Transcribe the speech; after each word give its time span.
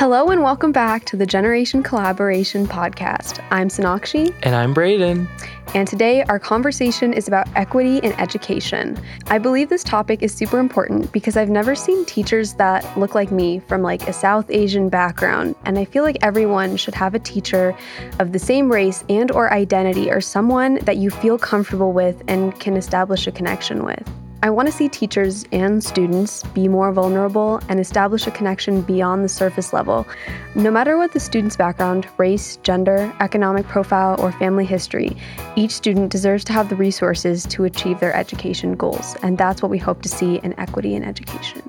Hello 0.00 0.30
and 0.30 0.42
welcome 0.42 0.72
back 0.72 1.04
to 1.04 1.16
the 1.18 1.26
Generation 1.26 1.82
Collaboration 1.82 2.66
podcast. 2.66 3.44
I'm 3.50 3.68
Sonakshi. 3.68 4.34
And 4.42 4.54
I'm 4.54 4.74
Brayden. 4.74 5.28
And 5.74 5.86
today 5.86 6.22
our 6.22 6.38
conversation 6.38 7.12
is 7.12 7.28
about 7.28 7.46
equity 7.54 7.98
in 7.98 8.14
education. 8.14 8.98
I 9.26 9.36
believe 9.36 9.68
this 9.68 9.84
topic 9.84 10.22
is 10.22 10.32
super 10.32 10.58
important 10.58 11.12
because 11.12 11.36
I've 11.36 11.50
never 11.50 11.74
seen 11.74 12.06
teachers 12.06 12.54
that 12.54 12.98
look 12.98 13.14
like 13.14 13.30
me 13.30 13.58
from 13.68 13.82
like 13.82 14.08
a 14.08 14.14
South 14.14 14.50
Asian 14.50 14.88
background, 14.88 15.54
and 15.66 15.78
I 15.78 15.84
feel 15.84 16.02
like 16.02 16.16
everyone 16.22 16.78
should 16.78 16.94
have 16.94 17.14
a 17.14 17.18
teacher 17.18 17.76
of 18.20 18.32
the 18.32 18.38
same 18.38 18.72
race 18.72 19.04
and 19.10 19.30
or 19.30 19.52
identity 19.52 20.10
or 20.10 20.22
someone 20.22 20.76
that 20.84 20.96
you 20.96 21.10
feel 21.10 21.36
comfortable 21.36 21.92
with 21.92 22.22
and 22.26 22.58
can 22.58 22.78
establish 22.78 23.26
a 23.26 23.32
connection 23.32 23.84
with. 23.84 24.10
I 24.42 24.48
want 24.48 24.68
to 24.68 24.72
see 24.72 24.88
teachers 24.88 25.44
and 25.52 25.84
students 25.84 26.44
be 26.54 26.66
more 26.66 26.92
vulnerable 26.92 27.60
and 27.68 27.78
establish 27.78 28.26
a 28.26 28.30
connection 28.30 28.80
beyond 28.80 29.22
the 29.22 29.28
surface 29.28 29.74
level. 29.74 30.06
No 30.54 30.70
matter 30.70 30.96
what 30.96 31.12
the 31.12 31.20
student's 31.20 31.56
background, 31.56 32.08
race, 32.16 32.56
gender, 32.62 33.12
economic 33.20 33.66
profile, 33.66 34.18
or 34.18 34.32
family 34.32 34.64
history, 34.64 35.14
each 35.56 35.72
student 35.72 36.10
deserves 36.10 36.42
to 36.44 36.54
have 36.54 36.70
the 36.70 36.76
resources 36.76 37.44
to 37.48 37.64
achieve 37.64 38.00
their 38.00 38.14
education 38.14 38.76
goals. 38.76 39.14
And 39.22 39.36
that's 39.36 39.60
what 39.60 39.70
we 39.70 39.76
hope 39.78 40.00
to 40.02 40.08
see 40.08 40.36
in 40.36 40.58
equity 40.58 40.94
in 40.94 41.04
education. 41.04 41.62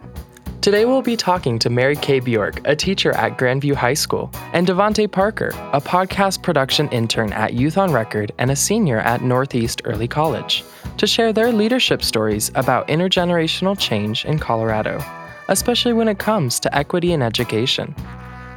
Today 0.62 0.86
we'll 0.86 1.02
be 1.02 1.18
talking 1.18 1.58
to 1.58 1.72
Mary 1.72 1.96
Kaye 1.96 2.20
Bjork, 2.20 2.62
a 2.66 2.76
teacher 2.76 3.12
at 3.14 3.36
Grandview 3.36 3.74
High 3.74 3.96
School, 3.96 4.30
and 4.54 4.68
Devonte 4.68 5.12
Parker, 5.12 5.50
a 5.74 5.82
podcast 5.82 6.44
production 6.44 6.88
intern 6.90 7.34
at 7.34 7.56
Youth 7.56 7.80
on 7.80 7.92
Record 7.92 8.32
and 8.38 8.52
a 8.52 8.56
senior 8.56 9.00
at 9.00 9.24
Northeast 9.24 9.82
Early 9.86 10.08
College, 10.08 10.64
to 10.98 11.08
share 11.08 11.34
their 11.34 11.52
leadership 11.52 12.04
stories 12.04 12.52
about 12.54 12.88
intergenerational 12.90 13.76
change 13.76 14.24
in 14.24 14.38
Colorado, 14.38 15.04
especially 15.48 15.94
when 15.94 16.08
it 16.08 16.20
comes 16.20 16.60
to 16.60 16.78
equity 16.78 17.12
in 17.12 17.24
education. 17.24 17.96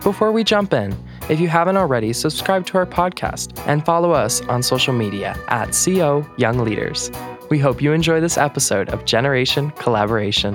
Before 0.02 0.30
we 0.30 0.44
jump 0.44 0.74
in, 0.74 0.94
if 1.30 1.40
you 1.40 1.48
haven't 1.48 1.78
already, 1.78 2.12
subscribe 2.12 2.66
to 2.66 2.76
our 2.76 2.84
podcast 2.84 3.58
and 3.66 3.82
follow 3.82 4.12
us 4.12 4.42
on 4.42 4.62
social 4.62 4.92
media 4.92 5.38
at 5.48 5.72
CO 5.72 6.28
Young 6.36 6.58
Leaders. 6.58 7.10
We 7.48 7.58
hope 7.58 7.80
you 7.80 7.94
enjoy 7.94 8.20
this 8.20 8.36
episode 8.36 8.90
of 8.90 9.06
Generation 9.06 9.70
Collaboration. 9.70 10.54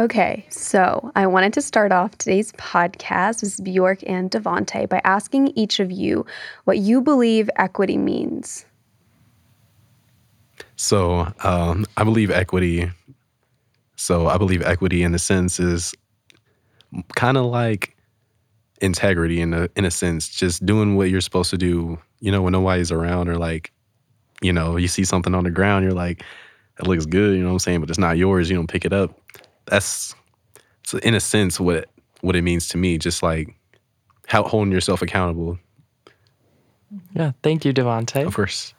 Okay, 0.00 0.46
so 0.48 1.12
I 1.14 1.26
wanted 1.26 1.52
to 1.52 1.60
start 1.60 1.92
off 1.92 2.16
today's 2.16 2.52
podcast 2.52 3.42
with 3.42 3.62
Bjork 3.62 3.98
and 4.06 4.30
Devonte 4.30 4.88
by 4.88 5.02
asking 5.04 5.48
each 5.48 5.78
of 5.78 5.92
you 5.92 6.24
what 6.64 6.78
you 6.78 7.02
believe 7.02 7.50
equity 7.56 7.98
means. 7.98 8.64
So 10.76 11.30
um, 11.44 11.84
I 11.98 12.04
believe 12.04 12.30
equity. 12.30 12.90
So 13.96 14.26
I 14.28 14.38
believe 14.38 14.62
equity 14.62 15.02
in 15.02 15.14
a 15.14 15.18
sense 15.18 15.60
is 15.60 15.92
kind 17.14 17.36
of 17.36 17.44
like 17.44 17.94
integrity 18.80 19.42
in 19.42 19.52
a 19.52 19.68
in 19.76 19.84
a 19.84 19.90
sense, 19.90 20.30
just 20.30 20.64
doing 20.64 20.96
what 20.96 21.10
you're 21.10 21.20
supposed 21.20 21.50
to 21.50 21.58
do. 21.58 21.98
You 22.20 22.32
know, 22.32 22.40
when 22.40 22.54
nobody's 22.54 22.90
around, 22.90 23.28
or 23.28 23.36
like, 23.36 23.70
you 24.40 24.54
know, 24.54 24.78
you 24.78 24.88
see 24.88 25.04
something 25.04 25.34
on 25.34 25.44
the 25.44 25.50
ground, 25.50 25.84
you're 25.84 25.92
like, 25.92 26.22
"It 26.78 26.86
looks 26.86 27.04
good," 27.04 27.36
you 27.36 27.42
know 27.42 27.48
what 27.48 27.52
I'm 27.52 27.58
saying, 27.58 27.80
but 27.80 27.90
it's 27.90 27.98
not 27.98 28.16
yours. 28.16 28.48
You 28.48 28.56
don't 28.56 28.66
pick 28.66 28.86
it 28.86 28.94
up 28.94 29.14
that's 29.70 30.14
so 30.84 30.98
in 30.98 31.14
a 31.14 31.20
sense 31.20 31.58
what 31.58 31.76
it, 31.76 31.90
what 32.20 32.36
it 32.36 32.42
means 32.42 32.68
to 32.68 32.76
me. 32.76 32.98
Just 32.98 33.22
like 33.22 33.54
how 34.26 34.42
holding 34.42 34.72
yourself 34.72 35.00
accountable. 35.00 35.58
Yeah, 37.14 37.32
thank 37.42 37.64
you, 37.64 37.72
Devonte. 37.72 38.26
Of 38.26 38.34
course. 38.34 38.74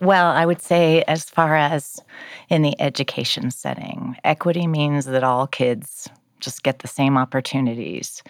Well, 0.00 0.30
I 0.30 0.44
would 0.44 0.60
say, 0.60 1.02
as 1.08 1.24
far 1.24 1.56
as 1.56 2.00
in 2.48 2.62
the 2.62 2.78
education 2.80 3.50
setting, 3.50 4.16
equity 4.24 4.66
means 4.66 5.06
that 5.06 5.24
all 5.24 5.46
kids 5.46 6.08
just 6.40 6.62
get 6.62 6.80
the 6.80 6.88
same 6.88 7.16
opportunities, 7.16 8.22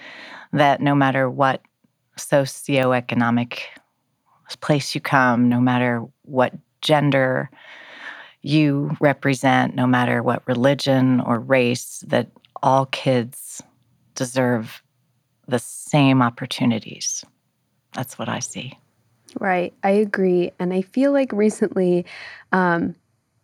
that 0.53 0.81
no 0.81 0.95
matter 0.95 1.29
what 1.29 1.61
socioeconomic 2.19 3.59
place 4.61 4.95
you 4.95 5.01
come, 5.01 5.49
no 5.49 5.61
matter 5.61 6.05
what 6.23 6.55
gender, 6.83 7.51
you 8.47 8.97
represent, 9.01 9.75
no 9.75 9.87
matter 9.87 10.23
what 10.23 10.47
religion 10.47 11.21
or 11.21 11.41
race, 11.41 12.05
that 12.07 12.29
all 12.63 12.87
kids 12.87 13.63
deserve 14.15 14.83
the 15.49 15.59
same 15.59 16.23
opportunities. 16.23 17.25
That's 17.93 18.19
what 18.19 18.29
I 18.29 18.39
see. 18.39 18.79
Right. 19.41 19.75
I 19.83 19.91
agree. 19.91 20.53
And 20.59 20.73
I 20.73 20.83
feel 20.83 21.13
like 21.13 21.33
recently, 21.33 22.07
um, 22.53 22.95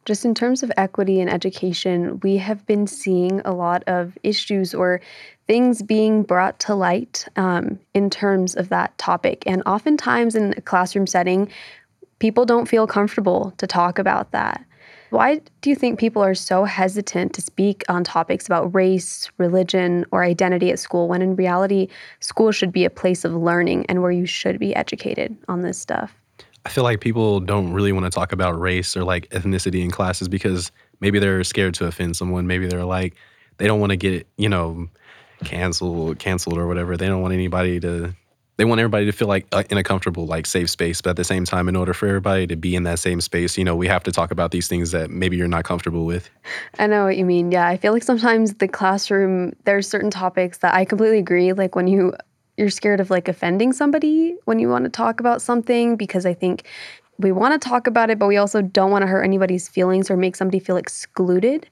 just 0.05 0.25
in 0.25 0.35
terms 0.35 0.63
of 0.63 0.73
equity 0.77 1.21
in 1.21 1.29
education, 1.29 2.21
we 2.23 2.37
have 2.37 2.65
been 2.67 2.87
seeing 2.87 3.41
a 3.45 3.53
lot 3.53 3.85
of 3.87 4.17
issues 4.23 4.75
or 4.75 5.01
things 5.47 5.83
being 5.83 6.23
brought 6.23 6.59
to 6.61 6.75
light 6.75 7.27
um, 7.37 7.79
in 7.95 8.09
terms 8.09 8.55
of 8.55 8.69
that 8.69 8.97
topic. 8.99 9.43
And 9.47 9.63
oftentimes 9.67 10.35
in 10.35 10.55
a 10.57 10.61
classroom 10.61 11.07
setting, 11.07 11.51
people 12.21 12.47
don't 12.47 12.69
feel 12.69 12.87
comfortable 12.87 13.53
to 13.59 13.67
talk 13.67 13.99
about 13.99 14.31
that. 14.33 14.65
Why 15.13 15.43
do 15.61 15.69
you 15.69 15.77
think 15.77 15.99
people 15.99 16.23
are 16.23 16.35
so 16.35 16.65
hesitant 16.65 17.35
to 17.35 17.43
speak 17.43 17.85
on 17.91 18.03
topics 18.03 18.47
about 18.47 18.75
race, 18.75 19.31
religion, 19.37 20.07
or 20.11 20.25
identity 20.25 20.71
at 20.71 20.79
school 20.79 21.07
when 21.07 21.21
in 21.21 21.37
reality, 21.37 21.89
school 22.21 22.51
should 22.51 22.73
be 22.73 22.87
a 22.87 22.91
place 22.91 23.27
of 23.27 23.35
learning 23.35 23.85
and 23.91 24.01
where 24.01 24.11
you 24.11 24.25
should 24.25 24.59
be 24.59 24.75
educated 24.75 25.37
on 25.49 25.61
this 25.61 25.77
stuff? 25.77 26.15
I 26.65 26.71
feel 26.71 26.83
like 26.83 27.03
people 27.03 27.41
don't 27.41 27.75
really 27.75 27.93
want 27.93 28.07
to 28.07 28.11
talk 28.11 28.33
about 28.33 28.59
race 28.59 28.97
or 28.97 29.05
like 29.05 29.29
ethnicity 29.29 29.85
in 29.85 29.91
classes 29.91 30.29
because 30.29 30.73
maybe 31.01 31.19
they're 31.19 31.45
scared 31.45 31.75
to 31.75 31.85
offend 31.85 32.17
someone. 32.17 32.47
Maybe 32.47 32.67
they're 32.67 32.87
like, 32.87 33.15
they 33.59 33.67
don't 33.67 33.81
want 33.81 33.91
to 33.91 33.97
get, 33.97 34.27
you 34.39 34.49
know, 34.49 34.89
canceled, 35.45 36.21
canceled 36.21 36.57
or 36.57 36.67
whatever. 36.67 36.97
They 36.97 37.09
don't 37.09 37.21
want 37.21 37.35
anybody 37.35 37.81
to 37.81 38.15
they 38.63 38.65
want 38.65 38.79
everybody 38.81 39.05
to 39.07 39.11
feel 39.11 39.27
like 39.27 39.45
uh, 39.51 39.65
in 39.71 39.77
a 39.77 39.83
comfortable 39.83 40.25
like 40.25 40.47
safe 40.47 40.71
space 40.71 41.01
but 41.01 41.11
at 41.11 41.17
the 41.17 41.25
same 41.25 41.45
time 41.45 41.69
in 41.69 41.75
order 41.75 41.93
for 41.93 42.07
everybody 42.07 42.47
to 42.47 42.55
be 42.55 42.77
in 42.77 42.85
that 42.85 43.01
same 43.01 43.21
space 43.21 43.59
you 43.59 43.65
know 43.65 43.75
we 43.75 43.89
have 43.89 44.05
to 44.05 44.13
talk 44.13 44.31
about 44.31 44.53
these 44.53 44.69
things 44.69 44.93
that 44.93 45.11
maybe 45.11 45.37
you're 45.37 45.49
not 45.49 45.65
comfortable 45.65 46.07
with. 46.07 46.31
I 46.79 46.87
know 46.87 47.07
what 47.07 47.17
you 47.17 47.25
mean. 47.25 47.51
Yeah 47.51 47.67
i 47.67 47.77
feel 47.77 47.93
like 47.93 48.05
sometimes 48.05 48.55
the 48.55 48.69
classroom 48.69 49.53
there's 49.65 49.89
certain 49.89 50.11
topics 50.11 50.59
that 50.59 50.75
i 50.75 50.85
completely 50.85 51.19
agree 51.19 51.53
like 51.53 51.75
when 51.75 51.89
you 51.89 52.15
you're 52.57 52.71
scared 52.71 53.01
of 53.01 53.11
like 53.11 53.27
offending 53.27 53.73
somebody 53.73 54.37
when 54.45 54.61
you 54.61 54.69
want 54.69 54.85
to 54.85 54.91
talk 54.91 55.19
about 55.19 55.43
something 55.43 55.97
because 55.97 56.25
i 56.25 56.33
think 56.33 56.69
we 57.19 57.33
want 57.33 57.61
to 57.61 57.69
talk 57.69 57.89
about 57.89 58.11
it 58.11 58.19
but 58.21 58.29
we 58.29 58.37
also 58.37 58.63
don't 58.63 58.93
want 58.93 59.03
to 59.03 59.09
hurt 59.09 59.25
anybody's 59.25 59.69
feelings 59.69 60.09
or 60.09 60.17
make 60.17 60.37
somebody 60.37 60.61
feel 60.61 60.77
excluded. 60.77 61.67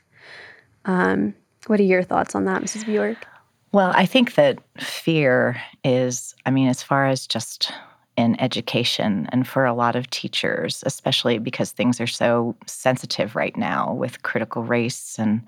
Um, 0.86 1.34
what 1.68 1.78
are 1.78 1.84
your 1.84 2.02
thoughts 2.02 2.34
on 2.34 2.46
that 2.46 2.62
mrs 2.62 2.84
bjork 2.84 3.29
well, 3.72 3.92
I 3.94 4.06
think 4.06 4.34
that 4.34 4.58
fear 4.78 5.60
is, 5.84 6.34
I 6.46 6.50
mean, 6.50 6.68
as 6.68 6.82
far 6.82 7.06
as 7.06 7.26
just 7.26 7.72
in 8.16 8.38
education 8.40 9.28
and 9.32 9.46
for 9.46 9.64
a 9.64 9.74
lot 9.74 9.96
of 9.96 10.10
teachers, 10.10 10.82
especially 10.86 11.38
because 11.38 11.70
things 11.72 12.00
are 12.00 12.06
so 12.06 12.56
sensitive 12.66 13.36
right 13.36 13.56
now 13.56 13.94
with 13.94 14.22
critical 14.22 14.62
race 14.64 15.18
and 15.18 15.42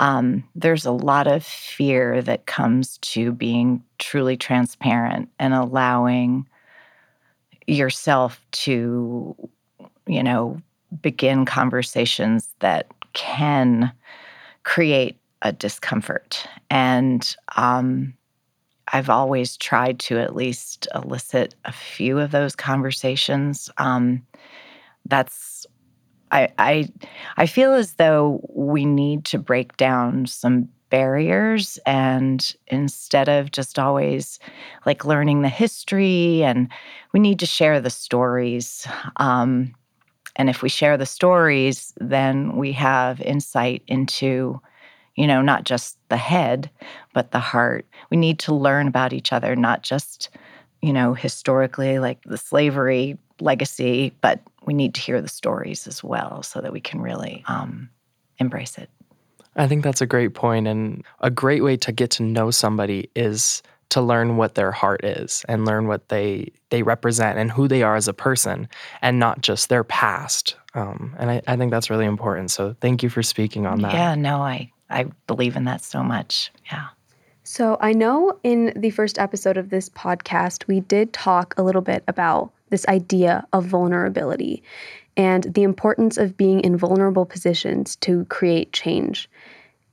um, 0.00 0.44
there's 0.54 0.86
a 0.86 0.92
lot 0.92 1.26
of 1.26 1.44
fear 1.44 2.22
that 2.22 2.46
comes 2.46 2.98
to 2.98 3.32
being 3.32 3.82
truly 3.98 4.36
transparent 4.36 5.28
and 5.40 5.54
allowing 5.54 6.46
yourself 7.66 8.40
to, 8.52 9.34
you 10.06 10.22
know, 10.22 10.60
begin 11.02 11.44
conversations 11.44 12.48
that 12.60 12.86
can 13.12 13.92
create 14.62 15.17
a 15.42 15.52
discomfort. 15.52 16.46
And 16.70 17.36
um, 17.56 18.14
I've 18.92 19.10
always 19.10 19.56
tried 19.56 19.98
to 20.00 20.18
at 20.18 20.36
least 20.36 20.88
elicit 20.94 21.54
a 21.64 21.72
few 21.72 22.18
of 22.18 22.30
those 22.30 22.56
conversations. 22.56 23.70
Um, 23.78 24.26
that's 25.06 25.66
I, 26.30 26.48
I 26.58 26.88
I 27.36 27.46
feel 27.46 27.72
as 27.72 27.94
though 27.94 28.40
we 28.54 28.84
need 28.84 29.24
to 29.26 29.38
break 29.38 29.76
down 29.76 30.26
some 30.26 30.68
barriers 30.90 31.78
and 31.84 32.54
instead 32.68 33.28
of 33.28 33.50
just 33.50 33.78
always 33.78 34.38
like 34.86 35.04
learning 35.04 35.42
the 35.42 35.48
history 35.48 36.42
and 36.42 36.70
we 37.12 37.20
need 37.20 37.38
to 37.38 37.46
share 37.46 37.78
the 37.78 37.90
stories 37.90 38.86
um, 39.16 39.74
and 40.36 40.48
if 40.48 40.62
we 40.62 40.70
share 40.70 40.96
the 40.96 41.04
stories 41.04 41.92
then 41.98 42.56
we 42.56 42.72
have 42.72 43.20
insight 43.20 43.82
into 43.86 44.58
you 45.18 45.26
know, 45.26 45.42
not 45.42 45.64
just 45.64 45.98
the 46.10 46.16
head, 46.16 46.70
but 47.12 47.32
the 47.32 47.40
heart. 47.40 47.84
We 48.08 48.16
need 48.16 48.38
to 48.40 48.54
learn 48.54 48.86
about 48.86 49.12
each 49.12 49.32
other, 49.32 49.56
not 49.56 49.82
just, 49.82 50.30
you 50.80 50.92
know, 50.92 51.12
historically, 51.12 51.98
like 51.98 52.22
the 52.22 52.38
slavery 52.38 53.18
legacy, 53.40 54.12
but 54.20 54.40
we 54.64 54.74
need 54.74 54.94
to 54.94 55.00
hear 55.00 55.20
the 55.20 55.28
stories 55.28 55.88
as 55.88 56.04
well 56.04 56.44
so 56.44 56.60
that 56.60 56.72
we 56.72 56.80
can 56.80 57.00
really 57.00 57.42
um, 57.48 57.90
embrace 58.38 58.78
it. 58.78 58.88
I 59.56 59.66
think 59.66 59.82
that's 59.82 60.00
a 60.00 60.06
great 60.06 60.34
point, 60.34 60.68
and 60.68 61.04
a 61.18 61.30
great 61.30 61.64
way 61.64 61.76
to 61.78 61.90
get 61.90 62.12
to 62.12 62.22
know 62.22 62.52
somebody 62.52 63.10
is 63.16 63.60
to 63.88 64.00
learn 64.00 64.36
what 64.36 64.54
their 64.54 64.70
heart 64.70 65.04
is 65.04 65.44
and 65.48 65.64
learn 65.64 65.88
what 65.88 66.10
they 66.10 66.52
they 66.70 66.84
represent 66.84 67.38
and 67.38 67.50
who 67.50 67.66
they 67.66 67.82
are 67.82 67.96
as 67.96 68.06
a 68.06 68.12
person 68.12 68.68
and 69.02 69.18
not 69.18 69.40
just 69.40 69.68
their 69.68 69.82
past 69.82 70.56
um, 70.74 71.16
and 71.18 71.30
I, 71.30 71.42
I 71.46 71.56
think 71.56 71.70
that's 71.70 71.88
really 71.88 72.04
important 72.04 72.50
so 72.50 72.76
thank 72.82 73.02
you 73.02 73.08
for 73.08 73.22
speaking 73.22 73.64
on 73.64 73.80
that 73.80 73.94
Yeah, 73.94 74.14
no, 74.14 74.42
I 74.42 74.70
I 74.90 75.06
believe 75.26 75.56
in 75.56 75.64
that 75.64 75.82
so 75.82 76.02
much. 76.02 76.52
Yeah. 76.70 76.86
So, 77.44 77.78
I 77.80 77.92
know 77.92 78.38
in 78.42 78.72
the 78.76 78.90
first 78.90 79.18
episode 79.18 79.56
of 79.56 79.70
this 79.70 79.88
podcast, 79.88 80.66
we 80.66 80.80
did 80.80 81.12
talk 81.14 81.54
a 81.56 81.62
little 81.62 81.80
bit 81.80 82.04
about 82.06 82.52
this 82.68 82.86
idea 82.88 83.46
of 83.52 83.64
vulnerability 83.64 84.62
and 85.16 85.44
the 85.44 85.62
importance 85.62 86.18
of 86.18 86.36
being 86.36 86.60
in 86.60 86.76
vulnerable 86.76 87.24
positions 87.24 87.96
to 87.96 88.24
create 88.26 88.72
change. 88.72 89.30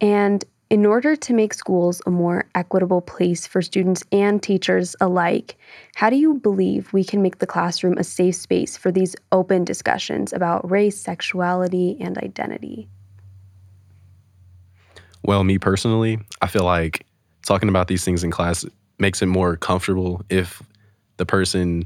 And 0.02 0.44
in 0.70 0.86
order 0.86 1.16
to 1.16 1.34
make 1.34 1.54
schools 1.54 2.02
a 2.06 2.12
more 2.12 2.46
equitable 2.56 3.02
place 3.02 3.46
for 3.46 3.62
students 3.62 4.04
and 4.12 4.42
teachers 4.42 4.96
alike, 5.00 5.58
how 5.96 6.10
do 6.10 6.16
you 6.16 6.34
believe 6.34 6.92
we 6.92 7.04
can 7.04 7.22
make 7.22 7.38
the 7.38 7.48
classroom 7.48 7.98
a 7.98 8.04
safe 8.04 8.36
space 8.36 8.76
for 8.76 8.92
these 8.92 9.16
open 9.32 9.64
discussions 9.64 10.34
about 10.34 10.70
race, 10.70 11.00
sexuality, 11.00 11.98
and 12.00 12.18
identity? 12.18 12.90
Well, 15.26 15.44
me 15.44 15.58
personally, 15.58 16.20
I 16.42 16.48
feel 16.48 16.64
like 16.64 17.06
talking 17.46 17.68
about 17.68 17.88
these 17.88 18.06
things 18.06 18.24
in 18.24 18.30
class 18.30 18.64
makes 19.00 19.24
it 19.24 19.26
more 19.26 19.58
comfortable 19.58 20.22
if 20.30 20.62
the 21.18 21.26
person 21.26 21.86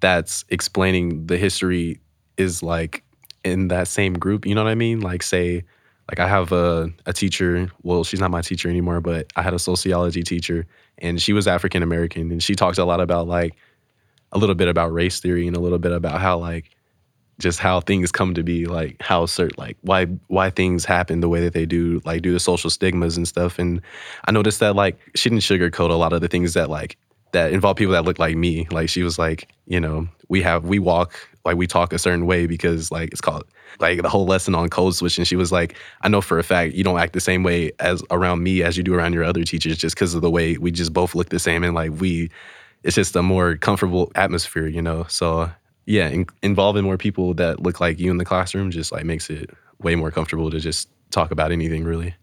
that's 0.00 0.44
explaining 0.48 1.26
the 1.26 1.36
history 1.36 2.00
is 2.36 2.64
like 2.64 3.04
in 3.44 3.68
that 3.68 3.86
same 3.86 4.14
group. 4.14 4.44
You 4.44 4.56
know 4.56 4.64
what 4.64 4.70
I 4.70 4.74
mean? 4.74 5.00
Like, 5.00 5.22
say, 5.22 5.62
like 6.10 6.18
I 6.18 6.26
have 6.26 6.50
a, 6.50 6.90
a 7.06 7.12
teacher. 7.12 7.70
Well, 7.84 8.02
she's 8.02 8.18
not 8.18 8.32
my 8.32 8.40
teacher 8.42 8.68
anymore, 8.68 9.00
but 9.00 9.32
I 9.36 9.42
had 9.42 9.54
a 9.54 9.58
sociology 9.60 10.24
teacher, 10.24 10.66
and 10.98 11.22
she 11.22 11.32
was 11.32 11.46
African 11.46 11.84
American, 11.84 12.32
and 12.32 12.42
she 12.42 12.56
talked 12.56 12.78
a 12.78 12.84
lot 12.84 13.00
about 13.00 13.28
like 13.28 13.54
a 14.32 14.38
little 14.38 14.56
bit 14.56 14.66
about 14.66 14.92
race 14.92 15.20
theory 15.20 15.46
and 15.46 15.56
a 15.56 15.60
little 15.60 15.78
bit 15.78 15.92
about 15.92 16.20
how 16.20 16.38
like 16.38 16.70
just 17.40 17.58
how 17.58 17.80
things 17.80 18.12
come 18.12 18.34
to 18.34 18.42
be, 18.42 18.66
like 18.66 18.96
how 19.00 19.26
certain 19.26 19.56
like 19.58 19.76
why 19.80 20.04
why 20.28 20.50
things 20.50 20.84
happen 20.84 21.20
the 21.20 21.28
way 21.28 21.40
that 21.40 21.52
they 21.52 21.66
do, 21.66 22.00
like 22.04 22.22
due 22.22 22.32
to 22.32 22.40
social 22.40 22.70
stigmas 22.70 23.16
and 23.16 23.26
stuff. 23.26 23.58
And 23.58 23.80
I 24.26 24.30
noticed 24.30 24.60
that 24.60 24.76
like 24.76 24.98
she 25.14 25.28
didn't 25.28 25.42
sugarcoat 25.42 25.90
a 25.90 25.94
lot 25.94 26.12
of 26.12 26.20
the 26.20 26.28
things 26.28 26.54
that 26.54 26.70
like 26.70 26.96
that 27.32 27.52
involve 27.52 27.76
people 27.76 27.92
that 27.92 28.04
look 28.04 28.18
like 28.18 28.36
me. 28.36 28.66
Like 28.70 28.88
she 28.88 29.02
was 29.02 29.18
like, 29.18 29.48
you 29.66 29.80
know, 29.80 30.08
we 30.28 30.42
have 30.42 30.64
we 30.64 30.78
walk 30.78 31.14
like 31.44 31.56
we 31.56 31.66
talk 31.66 31.92
a 31.92 31.98
certain 31.98 32.26
way 32.26 32.46
because 32.46 32.90
like 32.90 33.10
it's 33.10 33.20
called 33.20 33.44
like 33.78 34.02
the 34.02 34.08
whole 34.08 34.26
lesson 34.26 34.54
on 34.54 34.68
code 34.68 34.94
switching. 34.94 35.24
She 35.24 35.36
was 35.36 35.50
like, 35.50 35.76
I 36.02 36.08
know 36.08 36.20
for 36.20 36.38
a 36.38 36.44
fact 36.44 36.74
you 36.74 36.84
don't 36.84 36.98
act 36.98 37.12
the 37.14 37.20
same 37.20 37.42
way 37.42 37.72
as 37.80 38.02
around 38.10 38.42
me 38.42 38.62
as 38.62 38.76
you 38.76 38.82
do 38.82 38.94
around 38.94 39.14
your 39.14 39.24
other 39.24 39.44
teachers 39.44 39.76
just 39.78 39.94
because 39.94 40.14
of 40.14 40.22
the 40.22 40.30
way 40.30 40.56
we 40.58 40.70
just 40.70 40.92
both 40.92 41.14
look 41.14 41.30
the 41.30 41.38
same 41.38 41.64
and 41.64 41.74
like 41.74 41.92
we 42.00 42.30
it's 42.82 42.96
just 42.96 43.14
a 43.14 43.22
more 43.22 43.56
comfortable 43.56 44.10
atmosphere, 44.14 44.66
you 44.66 44.80
know. 44.80 45.04
So 45.08 45.50
yeah, 45.90 46.08
in, 46.08 46.26
involving 46.42 46.84
more 46.84 46.96
people 46.96 47.34
that 47.34 47.62
look 47.62 47.80
like 47.80 47.98
you 47.98 48.12
in 48.12 48.18
the 48.18 48.24
classroom 48.24 48.70
just 48.70 48.92
like 48.92 49.04
makes 49.04 49.28
it 49.28 49.50
way 49.80 49.96
more 49.96 50.12
comfortable 50.12 50.48
to 50.50 50.60
just 50.60 50.88
talk 51.10 51.32
about 51.32 51.50
anything 51.50 51.82
really. 51.82 52.14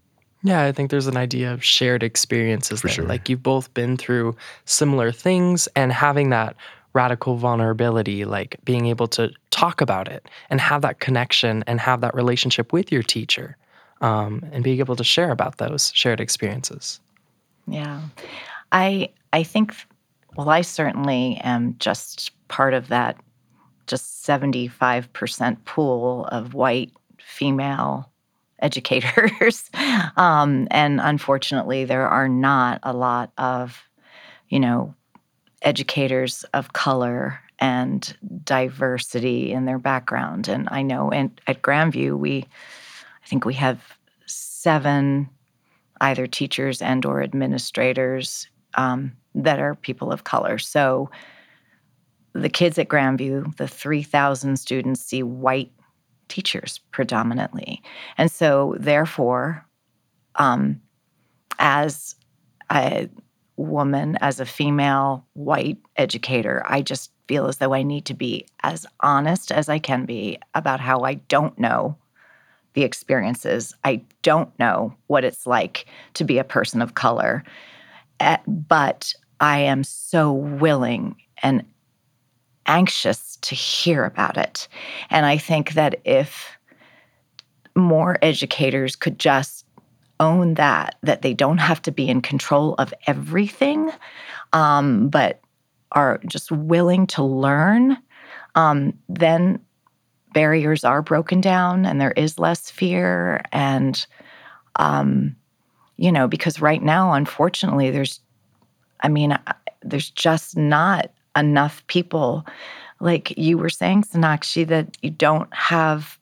Yeah, 0.42 0.62
I 0.62 0.72
think 0.72 0.90
there's 0.90 1.06
an 1.06 1.18
idea 1.18 1.52
of 1.52 1.62
shared 1.62 2.02
experiences 2.02 2.80
For 2.80 2.86
there. 2.86 2.94
sure. 2.94 3.04
Like 3.04 3.28
you've 3.28 3.42
both 3.42 3.72
been 3.74 3.98
through 3.98 4.36
similar 4.64 5.12
things 5.12 5.68
and 5.76 5.92
having 5.92 6.30
that 6.30 6.56
radical 6.94 7.36
vulnerability, 7.36 8.24
like 8.24 8.56
being 8.64 8.86
able 8.86 9.06
to 9.08 9.30
talk 9.50 9.82
about 9.82 10.08
it 10.08 10.26
and 10.48 10.60
have 10.60 10.80
that 10.82 11.00
connection 11.00 11.62
and 11.66 11.78
have 11.78 12.00
that 12.00 12.14
relationship 12.14 12.72
with 12.72 12.90
your 12.90 13.02
teacher 13.02 13.56
um, 14.00 14.42
and 14.50 14.64
being 14.64 14.78
able 14.78 14.96
to 14.96 15.04
share 15.04 15.30
about 15.30 15.58
those 15.58 15.92
shared 15.94 16.20
experiences. 16.20 17.00
Yeah. 17.66 18.00
I 18.72 19.10
I 19.34 19.42
think 19.42 19.74
well 20.36 20.48
I 20.48 20.62
certainly 20.62 21.38
am 21.44 21.76
just 21.78 22.30
part 22.48 22.72
of 22.72 22.88
that 22.88 23.18
just 23.88 24.24
75% 24.26 25.64
pool 25.64 26.26
of 26.26 26.54
white 26.54 26.92
female 27.18 28.10
educators. 28.60 29.70
um, 30.16 30.68
and 30.70 31.00
unfortunately 31.00 31.84
there 31.84 32.08
are 32.08 32.28
not 32.28 32.80
a 32.82 32.92
lot 32.92 33.32
of 33.38 33.82
you 34.48 34.60
know 34.60 34.94
educators 35.62 36.44
of 36.54 36.72
color 36.72 37.40
and 37.58 38.16
diversity 38.44 39.52
in 39.52 39.64
their 39.64 39.78
background 39.78 40.48
and 40.48 40.68
I 40.70 40.82
know 40.82 41.10
in, 41.10 41.32
at 41.46 41.62
Grandview 41.62 42.16
we 42.16 42.46
I 43.22 43.26
think 43.26 43.44
we 43.44 43.54
have 43.54 43.98
seven 44.26 45.28
either 46.00 46.26
teachers 46.26 46.80
and 46.80 47.04
or 47.04 47.22
administrators 47.22 48.48
um, 48.74 49.12
that 49.34 49.58
are 49.58 49.74
people 49.74 50.12
of 50.12 50.24
color. 50.24 50.58
So 50.58 51.10
the 52.32 52.48
kids 52.48 52.78
at 52.78 52.88
Grandview, 52.88 53.56
the 53.56 53.68
3,000 53.68 54.56
students 54.58 55.00
see 55.00 55.22
white 55.22 55.72
teachers 56.28 56.80
predominantly. 56.90 57.82
And 58.16 58.30
so 58.30 58.76
therefore, 58.78 59.66
um, 60.36 60.80
as 61.58 62.14
a 62.70 63.08
woman, 63.56 64.16
as 64.20 64.40
a 64.40 64.46
female 64.46 65.26
white 65.32 65.78
educator, 65.96 66.62
I 66.66 66.82
just 66.82 67.10
feel 67.26 67.46
as 67.46 67.56
though 67.56 67.74
I 67.74 67.82
need 67.82 68.04
to 68.06 68.14
be 68.14 68.46
as 68.62 68.86
honest 69.00 69.50
as 69.50 69.68
I 69.68 69.78
can 69.78 70.04
be 70.04 70.38
about 70.54 70.80
how 70.80 71.00
I 71.00 71.14
don't 71.14 71.58
know 71.58 71.96
the 72.74 72.84
experiences. 72.84 73.74
I 73.84 74.02
don't 74.22 74.56
know 74.58 74.94
what 75.08 75.24
it's 75.24 75.46
like 75.46 75.86
to 76.14 76.24
be 76.24 76.38
a 76.38 76.44
person 76.44 76.80
of 76.80 76.94
color, 76.94 77.42
Eh, 78.20 78.36
but 78.46 79.12
I 79.40 79.60
am 79.60 79.84
so 79.84 80.32
willing 80.32 81.16
and 81.42 81.64
anxious 82.68 83.36
to 83.42 83.54
hear 83.54 84.04
about 84.04 84.36
it. 84.36 84.68
And 85.10 85.26
I 85.26 85.38
think 85.38 85.72
that 85.72 86.00
if 86.04 86.56
more 87.74 88.18
educators 88.22 88.96
could 88.96 89.18
just 89.18 89.64
own 90.20 90.54
that, 90.54 90.96
that 91.02 91.22
they 91.22 91.34
don't 91.34 91.58
have 91.58 91.80
to 91.82 91.92
be 91.92 92.08
in 92.08 92.20
control 92.20 92.74
of 92.78 92.92
everything, 93.06 93.90
um, 94.52 95.08
but 95.08 95.40
are 95.92 96.20
just 96.26 96.50
willing 96.52 97.06
to 97.08 97.22
learn, 97.22 97.96
um, 98.54 98.92
then 99.08 99.60
barriers 100.34 100.84
are 100.84 101.02
broken 101.02 101.40
down 101.40 101.86
and 101.86 102.00
there 102.00 102.12
is 102.12 102.38
less 102.38 102.70
fear 102.70 103.42
and 103.52 104.06
um 104.76 105.34
you 105.96 106.12
know 106.12 106.28
because 106.28 106.60
right 106.60 106.82
now 106.82 107.12
unfortunately 107.12 107.90
there's 107.90 108.20
i 109.00 109.08
mean 109.08 109.36
there's 109.82 110.10
just 110.10 110.56
not 110.56 111.10
enough 111.38 111.86
people. 111.86 112.46
Like 113.00 113.36
you 113.38 113.58
were 113.58 113.70
saying 113.70 114.04
Sonakshi 114.04 114.66
that 114.66 114.96
you 115.02 115.10
don't 115.10 115.52
have 115.54 116.18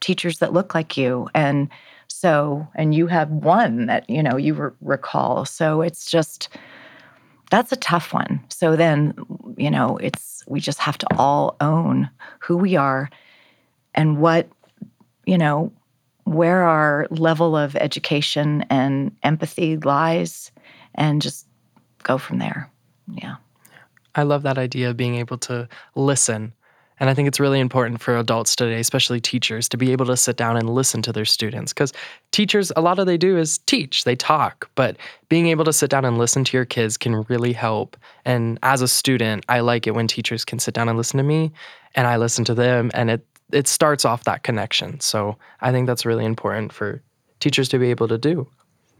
teachers 0.00 0.38
that 0.38 0.52
look 0.52 0.74
like 0.74 0.96
you. 0.96 1.28
And 1.34 1.68
so 2.08 2.66
and 2.74 2.94
you 2.94 3.06
have 3.06 3.30
one 3.30 3.86
that 3.86 4.08
you 4.08 4.22
know 4.22 4.36
you 4.36 4.54
re- 4.54 4.70
recall. 4.80 5.44
So 5.44 5.80
it's 5.80 6.10
just 6.10 6.48
that's 7.50 7.72
a 7.72 7.76
tough 7.76 8.12
one. 8.12 8.40
So 8.48 8.76
then 8.76 9.14
you 9.56 9.70
know 9.70 9.96
it's 9.96 10.44
we 10.46 10.60
just 10.60 10.78
have 10.78 10.98
to 10.98 11.06
all 11.16 11.56
own 11.60 12.10
who 12.40 12.56
we 12.56 12.76
are 12.76 13.10
and 13.94 14.18
what 14.18 14.48
you 15.24 15.38
know 15.38 15.72
where 16.24 16.62
our 16.62 17.08
level 17.10 17.56
of 17.56 17.74
education 17.76 18.64
and 18.70 19.14
empathy 19.24 19.76
lies 19.78 20.52
and 20.94 21.20
just 21.20 21.46
go 22.04 22.18
from 22.18 22.38
there. 22.38 22.70
Yeah 23.08 23.36
I 24.14 24.22
love 24.22 24.42
that 24.42 24.58
idea 24.58 24.90
of 24.90 24.96
being 24.96 25.16
able 25.16 25.38
to 25.38 25.68
listen. 25.94 26.52
And 27.00 27.10
I 27.10 27.14
think 27.14 27.26
it's 27.26 27.40
really 27.40 27.58
important 27.58 28.00
for 28.00 28.16
adults 28.16 28.54
today, 28.54 28.78
especially 28.78 29.20
teachers, 29.20 29.68
to 29.70 29.76
be 29.76 29.90
able 29.90 30.06
to 30.06 30.16
sit 30.16 30.36
down 30.36 30.56
and 30.56 30.70
listen 30.70 31.02
to 31.02 31.12
their 31.12 31.24
students. 31.24 31.72
Because 31.72 31.92
teachers, 32.30 32.70
a 32.76 32.80
lot 32.80 32.98
of 32.98 33.06
they 33.06 33.16
do 33.16 33.36
is 33.36 33.58
teach, 33.58 34.04
they 34.04 34.14
talk, 34.14 34.70
but 34.74 34.96
being 35.28 35.48
able 35.48 35.64
to 35.64 35.72
sit 35.72 35.90
down 35.90 36.04
and 36.04 36.18
listen 36.18 36.44
to 36.44 36.56
your 36.56 36.64
kids 36.64 36.96
can 36.96 37.22
really 37.22 37.52
help. 37.52 37.96
And 38.24 38.58
as 38.62 38.82
a 38.82 38.88
student, 38.88 39.44
I 39.48 39.60
like 39.60 39.86
it 39.86 39.94
when 39.94 40.06
teachers 40.06 40.44
can 40.44 40.58
sit 40.58 40.74
down 40.74 40.88
and 40.88 40.96
listen 40.96 41.18
to 41.18 41.24
me 41.24 41.50
and 41.94 42.06
I 42.06 42.18
listen 42.18 42.44
to 42.44 42.54
them 42.54 42.90
and 42.94 43.10
it 43.10 43.26
it 43.52 43.68
starts 43.68 44.04
off 44.04 44.24
that 44.24 44.42
connection. 44.42 44.98
So 45.00 45.36
I 45.60 45.72
think 45.72 45.86
that's 45.86 46.06
really 46.06 46.24
important 46.24 46.72
for 46.72 47.02
teachers 47.38 47.68
to 47.70 47.78
be 47.78 47.90
able 47.90 48.08
to 48.08 48.18
do. 48.18 48.48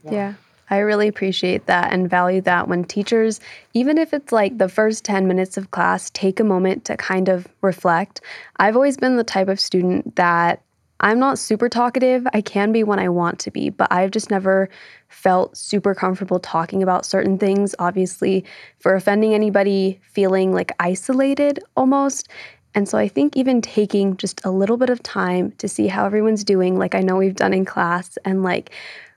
Yeah. 0.04 0.34
I 0.72 0.78
really 0.78 1.06
appreciate 1.06 1.66
that 1.66 1.92
and 1.92 2.08
value 2.08 2.40
that 2.40 2.66
when 2.66 2.84
teachers, 2.84 3.40
even 3.74 3.98
if 3.98 4.14
it's 4.14 4.32
like 4.32 4.56
the 4.56 4.70
first 4.70 5.04
10 5.04 5.28
minutes 5.28 5.58
of 5.58 5.70
class, 5.70 6.08
take 6.08 6.40
a 6.40 6.44
moment 6.44 6.86
to 6.86 6.96
kind 6.96 7.28
of 7.28 7.46
reflect. 7.60 8.22
I've 8.56 8.74
always 8.74 8.96
been 8.96 9.18
the 9.18 9.22
type 9.22 9.48
of 9.48 9.60
student 9.60 10.16
that 10.16 10.62
I'm 11.00 11.18
not 11.18 11.38
super 11.38 11.68
talkative. 11.68 12.26
I 12.32 12.40
can 12.40 12.72
be 12.72 12.84
when 12.84 12.98
I 12.98 13.10
want 13.10 13.38
to 13.40 13.50
be, 13.50 13.68
but 13.68 13.92
I've 13.92 14.12
just 14.12 14.30
never 14.30 14.70
felt 15.08 15.58
super 15.58 15.94
comfortable 15.94 16.40
talking 16.40 16.82
about 16.82 17.04
certain 17.04 17.36
things, 17.36 17.74
obviously, 17.78 18.42
for 18.78 18.94
offending 18.94 19.34
anybody, 19.34 20.00
feeling 20.14 20.54
like 20.54 20.72
isolated 20.80 21.62
almost. 21.76 22.30
And 22.74 22.88
so 22.88 22.96
I 22.96 23.08
think 23.08 23.36
even 23.36 23.60
taking 23.60 24.16
just 24.16 24.40
a 24.42 24.50
little 24.50 24.78
bit 24.78 24.88
of 24.88 25.02
time 25.02 25.52
to 25.58 25.68
see 25.68 25.86
how 25.88 26.06
everyone's 26.06 26.44
doing, 26.44 26.78
like 26.78 26.94
I 26.94 27.00
know 27.00 27.16
we've 27.16 27.36
done 27.36 27.52
in 27.52 27.66
class, 27.66 28.16
and 28.24 28.42
like 28.42 28.70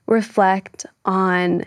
reflect 0.07 0.85
on 1.05 1.65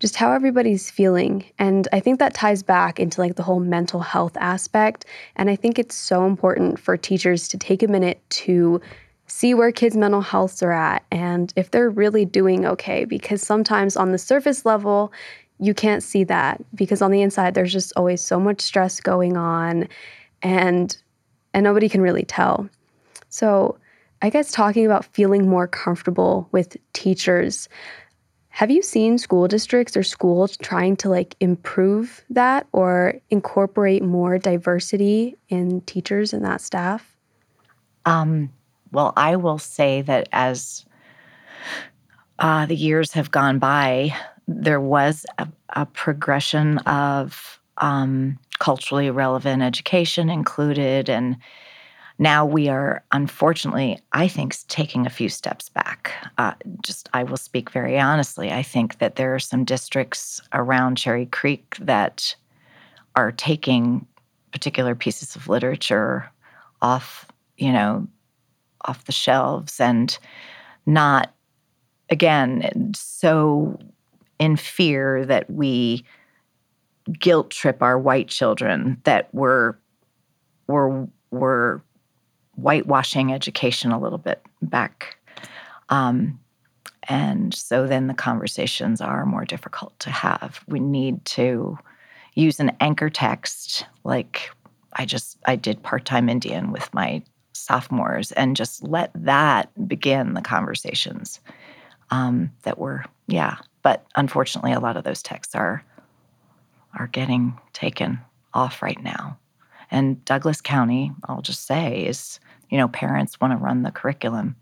just 0.00 0.16
how 0.16 0.32
everybody's 0.32 0.90
feeling. 0.90 1.44
And 1.58 1.88
I 1.92 2.00
think 2.00 2.18
that 2.18 2.34
ties 2.34 2.62
back 2.62 3.00
into 3.00 3.20
like 3.20 3.36
the 3.36 3.42
whole 3.42 3.60
mental 3.60 4.00
health 4.00 4.36
aspect. 4.36 5.06
And 5.36 5.48
I 5.48 5.56
think 5.56 5.78
it's 5.78 5.94
so 5.94 6.26
important 6.26 6.78
for 6.78 6.96
teachers 6.96 7.48
to 7.48 7.58
take 7.58 7.82
a 7.82 7.88
minute 7.88 8.20
to 8.30 8.80
see 9.26 9.54
where 9.54 9.72
kids' 9.72 9.96
mental 9.96 10.20
healths 10.20 10.62
are 10.62 10.72
at 10.72 11.02
and 11.10 11.52
if 11.56 11.70
they're 11.70 11.88
really 11.88 12.24
doing 12.24 12.66
okay. 12.66 13.04
Because 13.04 13.40
sometimes 13.40 13.96
on 13.96 14.12
the 14.12 14.18
surface 14.18 14.66
level, 14.66 15.12
you 15.58 15.72
can't 15.72 16.02
see 16.02 16.24
that 16.24 16.62
because 16.74 17.00
on 17.00 17.10
the 17.10 17.22
inside 17.22 17.54
there's 17.54 17.72
just 17.72 17.92
always 17.96 18.20
so 18.20 18.38
much 18.38 18.60
stress 18.60 19.00
going 19.00 19.36
on 19.36 19.88
and 20.42 20.98
and 21.54 21.64
nobody 21.64 21.88
can 21.88 22.02
really 22.02 22.24
tell. 22.24 22.68
So, 23.30 23.78
I 24.24 24.30
guess 24.30 24.52
talking 24.52 24.86
about 24.86 25.04
feeling 25.04 25.50
more 25.50 25.68
comfortable 25.68 26.48
with 26.50 26.78
teachers. 26.94 27.68
Have 28.48 28.70
you 28.70 28.80
seen 28.80 29.18
school 29.18 29.48
districts 29.48 29.98
or 29.98 30.02
schools 30.02 30.56
trying 30.56 30.96
to 30.96 31.10
like 31.10 31.36
improve 31.40 32.24
that 32.30 32.66
or 32.72 33.20
incorporate 33.28 34.02
more 34.02 34.38
diversity 34.38 35.36
in 35.50 35.82
teachers 35.82 36.32
and 36.32 36.42
that 36.42 36.62
staff? 36.62 37.18
Um, 38.06 38.50
well, 38.92 39.12
I 39.14 39.36
will 39.36 39.58
say 39.58 40.00
that 40.00 40.30
as 40.32 40.86
uh, 42.38 42.64
the 42.64 42.76
years 42.76 43.12
have 43.12 43.30
gone 43.30 43.58
by, 43.58 44.16
there 44.48 44.80
was 44.80 45.26
a, 45.36 45.46
a 45.68 45.84
progression 45.84 46.78
of 46.78 47.60
um, 47.76 48.38
culturally 48.58 49.10
relevant 49.10 49.60
education 49.60 50.30
included. 50.30 51.10
And 51.10 51.36
now 52.18 52.46
we 52.46 52.68
are, 52.68 53.04
unfortunately, 53.12 53.98
I 54.12 54.28
think, 54.28 54.54
taking 54.68 55.06
a 55.06 55.10
few 55.10 55.28
steps 55.28 55.68
back. 55.68 56.12
Uh, 56.38 56.54
just, 56.82 57.08
I 57.12 57.24
will 57.24 57.36
speak 57.36 57.70
very 57.70 57.98
honestly. 57.98 58.52
I 58.52 58.62
think 58.62 58.98
that 58.98 59.16
there 59.16 59.34
are 59.34 59.40
some 59.40 59.64
districts 59.64 60.40
around 60.52 60.96
Cherry 60.96 61.26
Creek 61.26 61.76
that 61.80 62.34
are 63.16 63.32
taking 63.32 64.06
particular 64.52 64.94
pieces 64.94 65.34
of 65.34 65.48
literature 65.48 66.30
off, 66.82 67.26
you 67.56 67.72
know, 67.72 68.06
off 68.82 69.04
the 69.06 69.12
shelves 69.12 69.80
and 69.80 70.16
not, 70.86 71.34
again, 72.10 72.92
so 72.94 73.78
in 74.38 74.56
fear 74.56 75.24
that 75.24 75.50
we 75.50 76.04
guilt 77.18 77.50
trip 77.50 77.82
our 77.82 77.98
white 77.98 78.28
children 78.28 79.00
that 79.04 79.28
we're 79.32 79.74
we're 80.66 81.06
we're 81.30 81.80
whitewashing 82.56 83.32
education 83.32 83.92
a 83.92 84.00
little 84.00 84.18
bit 84.18 84.42
back. 84.62 85.16
Um, 85.88 86.38
and 87.04 87.52
so 87.52 87.86
then 87.86 88.06
the 88.06 88.14
conversations 88.14 89.00
are 89.00 89.26
more 89.26 89.44
difficult 89.44 89.98
to 90.00 90.10
have. 90.10 90.64
We 90.66 90.80
need 90.80 91.24
to 91.26 91.78
use 92.34 92.58
an 92.58 92.72
anchor 92.80 93.08
text 93.08 93.86
like 94.02 94.50
i 94.94 95.04
just 95.04 95.38
i 95.46 95.54
did 95.54 95.80
part-time 95.84 96.28
indian 96.28 96.72
with 96.72 96.92
my 96.92 97.22
sophomores 97.52 98.32
and 98.32 98.56
just 98.56 98.82
let 98.82 99.12
that 99.14 99.70
begin 99.86 100.34
the 100.34 100.42
conversations 100.42 101.38
um, 102.10 102.50
that 102.62 102.78
were 102.78 103.04
yeah. 103.26 103.56
But 103.82 104.06
unfortunately, 104.14 104.72
a 104.72 104.80
lot 104.80 104.96
of 104.96 105.04
those 105.04 105.22
texts 105.22 105.54
are 105.54 105.84
are 106.98 107.08
getting 107.08 107.58
taken 107.72 108.20
off 108.52 108.82
right 108.82 109.02
now. 109.02 109.36
And 109.94 110.24
Douglas 110.24 110.60
County, 110.60 111.12
I'll 111.28 111.40
just 111.40 111.66
say, 111.66 112.04
is 112.04 112.40
you 112.68 112.76
know 112.76 112.88
parents 112.88 113.40
want 113.40 113.52
to 113.52 113.64
run 113.64 113.84
the 113.84 113.92
curriculum, 113.92 114.56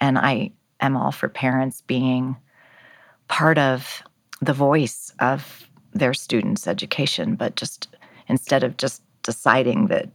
and 0.00 0.18
I 0.18 0.50
am 0.80 0.96
all 0.96 1.12
for 1.12 1.28
parents 1.28 1.82
being 1.82 2.36
part 3.28 3.56
of 3.56 4.02
the 4.40 4.52
voice 4.52 5.12
of 5.20 5.70
their 5.92 6.12
students' 6.12 6.66
education, 6.66 7.36
but 7.36 7.54
just 7.54 7.86
instead 8.26 8.64
of 8.64 8.76
just 8.76 9.00
deciding 9.22 9.86
that 9.86 10.08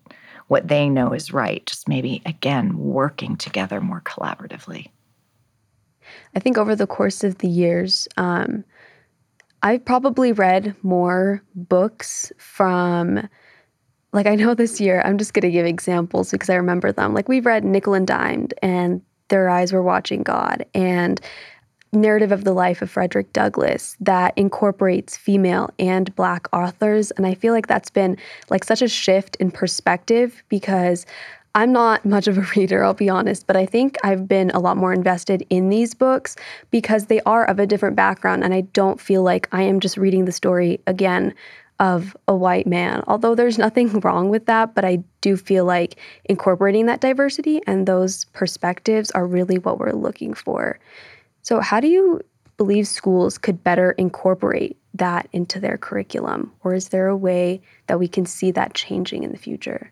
what 0.49 0.67
they 0.67 0.89
know 0.89 1.13
is 1.13 1.31
right, 1.31 1.65
just 1.65 1.87
maybe 1.87 2.21
again 2.25 2.77
working 2.77 3.37
together 3.37 3.79
more 3.79 4.01
collaboratively. 4.01 4.89
I 6.35 6.39
think 6.41 6.57
over 6.57 6.75
the 6.75 6.85
course 6.85 7.23
of 7.23 7.37
the 7.37 7.47
years, 7.47 8.09
um, 8.17 8.65
I've 9.61 9.85
probably 9.85 10.33
read 10.33 10.75
more 10.83 11.41
books 11.55 12.33
from, 12.37 13.29
like, 14.11 14.25
I 14.25 14.35
know 14.35 14.53
this 14.53 14.81
year, 14.81 15.01
I'm 15.05 15.17
just 15.17 15.33
going 15.33 15.43
to 15.43 15.51
give 15.51 15.65
examples 15.65 16.31
because 16.31 16.49
I 16.49 16.55
remember 16.55 16.91
them. 16.91 17.13
Like, 17.13 17.29
we've 17.29 17.45
read 17.45 17.63
Nickel 17.63 17.93
and 17.93 18.07
Dimed 18.07 18.53
and 18.61 19.01
Their 19.27 19.49
Eyes 19.49 19.71
Were 19.71 19.83
Watching 19.83 20.23
God 20.23 20.65
and 20.73 21.21
Narrative 21.91 22.31
of 22.31 22.43
the 22.43 22.53
Life 22.53 22.81
of 22.81 22.89
Frederick 22.89 23.33
Douglass 23.33 23.97
that 23.99 24.33
incorporates 24.35 25.17
female 25.17 25.71
and 25.79 26.13
black 26.15 26.47
authors. 26.53 27.11
And 27.11 27.25
I 27.25 27.33
feel 27.33 27.53
like 27.53 27.67
that's 27.67 27.89
been 27.89 28.17
like 28.49 28.63
such 28.63 28.81
a 28.81 28.87
shift 28.87 29.35
in 29.37 29.49
perspective 29.51 30.43
because 30.49 31.05
I'm 31.55 31.71
not 31.71 32.05
much 32.05 32.27
of 32.27 32.37
a 32.37 32.41
reader, 32.55 32.83
I'll 32.83 32.93
be 32.93 33.09
honest, 33.09 33.47
but 33.47 33.55
I 33.55 33.65
think 33.65 33.97
I've 34.03 34.27
been 34.27 34.51
a 34.51 34.59
lot 34.59 34.77
more 34.77 34.93
invested 34.93 35.45
in 35.49 35.69
these 35.69 35.93
books 35.95 36.35
because 36.69 37.07
they 37.07 37.21
are 37.21 37.45
of 37.45 37.59
a 37.59 37.65
different 37.65 37.95
background 37.95 38.43
and 38.43 38.53
I 38.53 38.61
don't 38.61 39.01
feel 39.01 39.23
like 39.23 39.47
I 39.51 39.63
am 39.63 39.79
just 39.79 39.97
reading 39.97 40.25
the 40.25 40.31
story 40.31 40.79
again 40.85 41.33
of 41.79 42.15
a 42.27 42.35
white 42.35 42.67
man. 42.67 43.03
Although 43.07 43.35
there's 43.35 43.57
nothing 43.57 43.99
wrong 44.03 44.29
with 44.29 44.45
that, 44.47 44.75
but 44.75 44.85
I 44.85 45.03
do 45.21 45.37
feel 45.37 45.65
like 45.65 45.97
incorporating 46.25 46.85
that 46.87 47.01
diversity 47.01 47.61
and 47.67 47.87
those 47.87 48.25
perspectives 48.25 49.11
are 49.11 49.25
really 49.25 49.57
what 49.57 49.79
we're 49.79 49.93
looking 49.93 50.33
for. 50.33 50.79
So, 51.41 51.59
how 51.59 51.79
do 51.79 51.87
you 51.87 52.21
believe 52.57 52.87
schools 52.87 53.37
could 53.37 53.63
better 53.63 53.91
incorporate 53.91 54.77
that 54.93 55.29
into 55.31 55.59
their 55.59 55.77
curriculum? 55.77 56.51
Or 56.63 56.73
is 56.73 56.89
there 56.89 57.07
a 57.07 57.15
way 57.15 57.61
that 57.87 57.99
we 57.99 58.07
can 58.07 58.25
see 58.25 58.51
that 58.51 58.73
changing 58.73 59.23
in 59.23 59.31
the 59.31 59.37
future? 59.37 59.91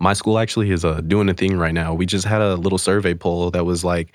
my 0.00 0.12
school 0.12 0.38
actually 0.38 0.70
is 0.70 0.84
uh, 0.84 1.00
doing 1.00 1.28
a 1.28 1.34
thing 1.34 1.56
right 1.56 1.74
now. 1.74 1.94
We 1.94 2.06
just 2.06 2.26
had 2.26 2.40
a 2.40 2.56
little 2.56 2.78
survey 2.78 3.14
poll 3.14 3.50
that 3.52 3.64
was 3.64 3.84
like, 3.84 4.12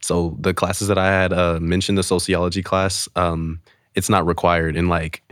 so 0.00 0.36
the 0.40 0.54
classes 0.54 0.88
that 0.88 0.98
I 0.98 1.08
had 1.08 1.32
uh, 1.32 1.58
mentioned 1.60 1.98
the 1.98 2.02
sociology 2.02 2.62
class, 2.62 3.08
um, 3.16 3.60
it's 3.94 4.08
not 4.08 4.26
required, 4.26 4.76
and 4.76 4.88
like 4.88 5.22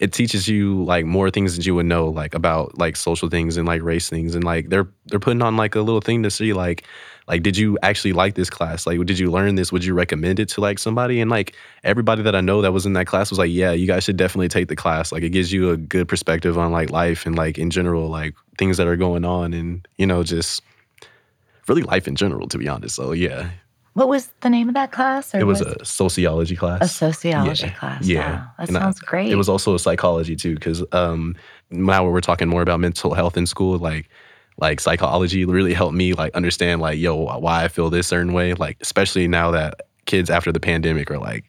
it 0.00 0.12
teaches 0.12 0.48
you 0.48 0.82
like 0.84 1.04
more 1.04 1.30
things 1.30 1.56
that 1.56 1.64
you 1.64 1.74
would 1.74 1.86
know 1.86 2.08
like 2.08 2.34
about 2.34 2.76
like 2.78 2.96
social 2.96 3.28
things 3.28 3.56
and 3.56 3.66
like 3.66 3.82
race 3.82 4.08
things, 4.08 4.34
and 4.34 4.44
like 4.44 4.68
they're 4.68 4.88
they're 5.06 5.20
putting 5.20 5.42
on 5.42 5.56
like 5.56 5.74
a 5.74 5.80
little 5.80 6.00
thing 6.00 6.22
to 6.24 6.30
see 6.30 6.52
like 6.52 6.84
like 7.26 7.42
did 7.42 7.56
you 7.56 7.78
actually 7.82 8.12
like 8.12 8.34
this 8.34 8.50
class? 8.50 8.86
Like 8.86 9.04
did 9.06 9.18
you 9.18 9.30
learn 9.30 9.54
this? 9.54 9.72
Would 9.72 9.84
you 9.84 9.94
recommend 9.94 10.40
it 10.40 10.48
to 10.50 10.60
like 10.60 10.78
somebody? 10.78 11.20
And 11.20 11.30
like 11.30 11.54
everybody 11.84 12.22
that 12.22 12.34
i 12.34 12.40
know 12.40 12.60
that 12.60 12.72
was 12.72 12.86
in 12.86 12.92
that 12.94 13.06
class 13.06 13.30
was 13.30 13.38
like 13.38 13.50
yeah 13.50 13.72
you 13.72 13.86
guys 13.86 14.04
should 14.04 14.16
definitely 14.16 14.48
take 14.48 14.68
the 14.68 14.76
class. 14.76 15.12
Like 15.12 15.22
it 15.22 15.30
gives 15.30 15.52
you 15.52 15.70
a 15.70 15.76
good 15.76 16.08
perspective 16.08 16.58
on 16.58 16.72
like 16.72 16.90
life 16.90 17.24
and 17.24 17.36
like 17.36 17.56
in 17.56 17.70
general 17.70 18.08
like 18.08 18.34
things 18.58 18.76
that 18.76 18.86
are 18.86 18.96
going 18.96 19.24
on 19.24 19.54
and 19.54 19.86
you 19.96 20.06
know 20.06 20.22
just 20.22 20.62
really 21.68 21.82
life 21.82 22.06
in 22.08 22.16
general 22.16 22.48
to 22.48 22.58
be 22.58 22.68
honest. 22.68 22.96
So 22.96 23.12
yeah 23.12 23.50
what 23.94 24.08
was 24.08 24.28
the 24.40 24.50
name 24.50 24.68
of 24.68 24.74
that 24.74 24.92
class? 24.92 25.34
it 25.34 25.44
was, 25.44 25.60
was 25.60 25.76
a 25.80 25.84
sociology 25.84 26.56
class. 26.56 26.82
A 26.82 26.88
sociology 26.88 27.66
yeah. 27.66 27.72
class. 27.74 28.06
Yeah, 28.06 28.30
wow, 28.30 28.50
that 28.58 28.68
and 28.68 28.76
sounds 28.76 29.00
I, 29.02 29.06
great. 29.10 29.30
It 29.30 29.36
was 29.36 29.48
also 29.48 29.74
a 29.74 29.78
psychology 29.78 30.36
too, 30.36 30.54
because 30.54 30.84
um, 30.92 31.36
now 31.70 32.04
we're 32.04 32.20
talking 32.20 32.48
more 32.48 32.62
about 32.62 32.80
mental 32.80 33.14
health 33.14 33.36
in 33.36 33.46
school. 33.46 33.78
Like 33.78 34.08
like 34.58 34.80
psychology 34.80 35.44
really 35.44 35.74
helped 35.74 35.94
me 35.94 36.14
like 36.14 36.34
understand 36.34 36.80
like 36.80 36.98
yo 36.98 37.14
why 37.38 37.64
I 37.64 37.68
feel 37.68 37.90
this 37.90 38.06
certain 38.06 38.32
way 38.32 38.54
like 38.54 38.78
especially 38.80 39.26
now 39.26 39.50
that 39.50 39.80
kids 40.06 40.30
after 40.30 40.52
the 40.52 40.60
pandemic 40.60 41.10
are 41.10 41.18
like 41.18 41.44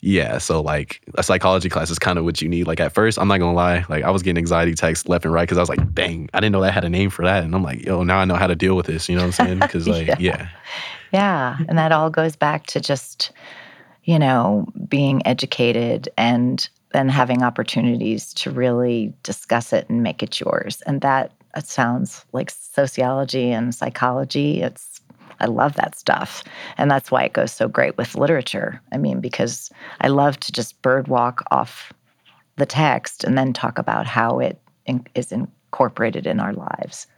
yeah 0.00 0.38
so 0.38 0.60
like 0.60 1.00
a 1.14 1.22
psychology 1.22 1.68
class 1.68 1.88
is 1.90 1.98
kind 1.98 2.18
of 2.18 2.24
what 2.24 2.42
you 2.42 2.48
need 2.48 2.66
like 2.66 2.80
at 2.80 2.92
first 2.92 3.18
I'm 3.18 3.28
not 3.28 3.38
gonna 3.38 3.54
lie 3.54 3.84
like 3.88 4.04
I 4.04 4.10
was 4.10 4.22
getting 4.22 4.38
anxiety 4.38 4.74
texts 4.74 5.08
left 5.08 5.24
and 5.24 5.32
right 5.32 5.44
because 5.44 5.58
I 5.58 5.62
was 5.62 5.68
like 5.68 5.94
dang 5.94 6.28
I 6.34 6.40
didn't 6.40 6.52
know 6.52 6.60
that 6.60 6.74
had 6.74 6.84
a 6.84 6.90
name 6.90 7.08
for 7.08 7.24
that 7.24 7.44
and 7.44 7.54
I'm 7.54 7.62
like 7.62 7.82
yo 7.82 8.02
now 8.02 8.18
I 8.18 8.24
know 8.24 8.34
how 8.34 8.48
to 8.48 8.56
deal 8.56 8.76
with 8.76 8.86
this 8.86 9.08
you 9.08 9.16
know 9.16 9.22
what 9.22 9.38
I'm 9.38 9.46
saying 9.46 9.58
because 9.60 9.88
like 9.88 10.08
yeah. 10.08 10.16
yeah 10.18 10.48
yeah 11.12 11.58
and 11.68 11.78
that 11.78 11.92
all 11.92 12.10
goes 12.10 12.36
back 12.36 12.66
to 12.66 12.80
just 12.80 13.32
you 14.04 14.18
know 14.18 14.66
being 14.88 15.24
educated 15.26 16.08
and 16.16 16.68
then 16.92 17.08
having 17.08 17.42
opportunities 17.42 18.34
to 18.34 18.50
really 18.50 19.12
discuss 19.22 19.72
it 19.72 19.88
and 19.88 20.02
make 20.02 20.22
it 20.22 20.40
yours 20.40 20.82
and 20.82 21.00
that 21.00 21.32
it 21.56 21.66
sounds 21.66 22.24
like 22.32 22.50
sociology 22.50 23.50
and 23.50 23.74
psychology. 23.74 24.62
It's 24.62 25.00
I 25.40 25.46
love 25.46 25.74
that 25.74 25.98
stuff. 25.98 26.44
And 26.78 26.88
that's 26.88 27.10
why 27.10 27.24
it 27.24 27.32
goes 27.32 27.50
so 27.50 27.66
great 27.66 27.96
with 27.96 28.14
literature. 28.14 28.80
I 28.92 28.96
mean, 28.96 29.20
because 29.20 29.70
I 30.00 30.06
love 30.06 30.38
to 30.40 30.52
just 30.52 30.80
bird 30.82 31.08
walk 31.08 31.42
off 31.50 31.92
the 32.56 32.66
text 32.66 33.24
and 33.24 33.36
then 33.36 33.52
talk 33.52 33.76
about 33.76 34.06
how 34.06 34.38
it 34.38 34.60
in, 34.86 35.04
is 35.16 35.32
incorporated 35.32 36.28
in 36.28 36.38
our 36.38 36.52
lives, 36.52 37.08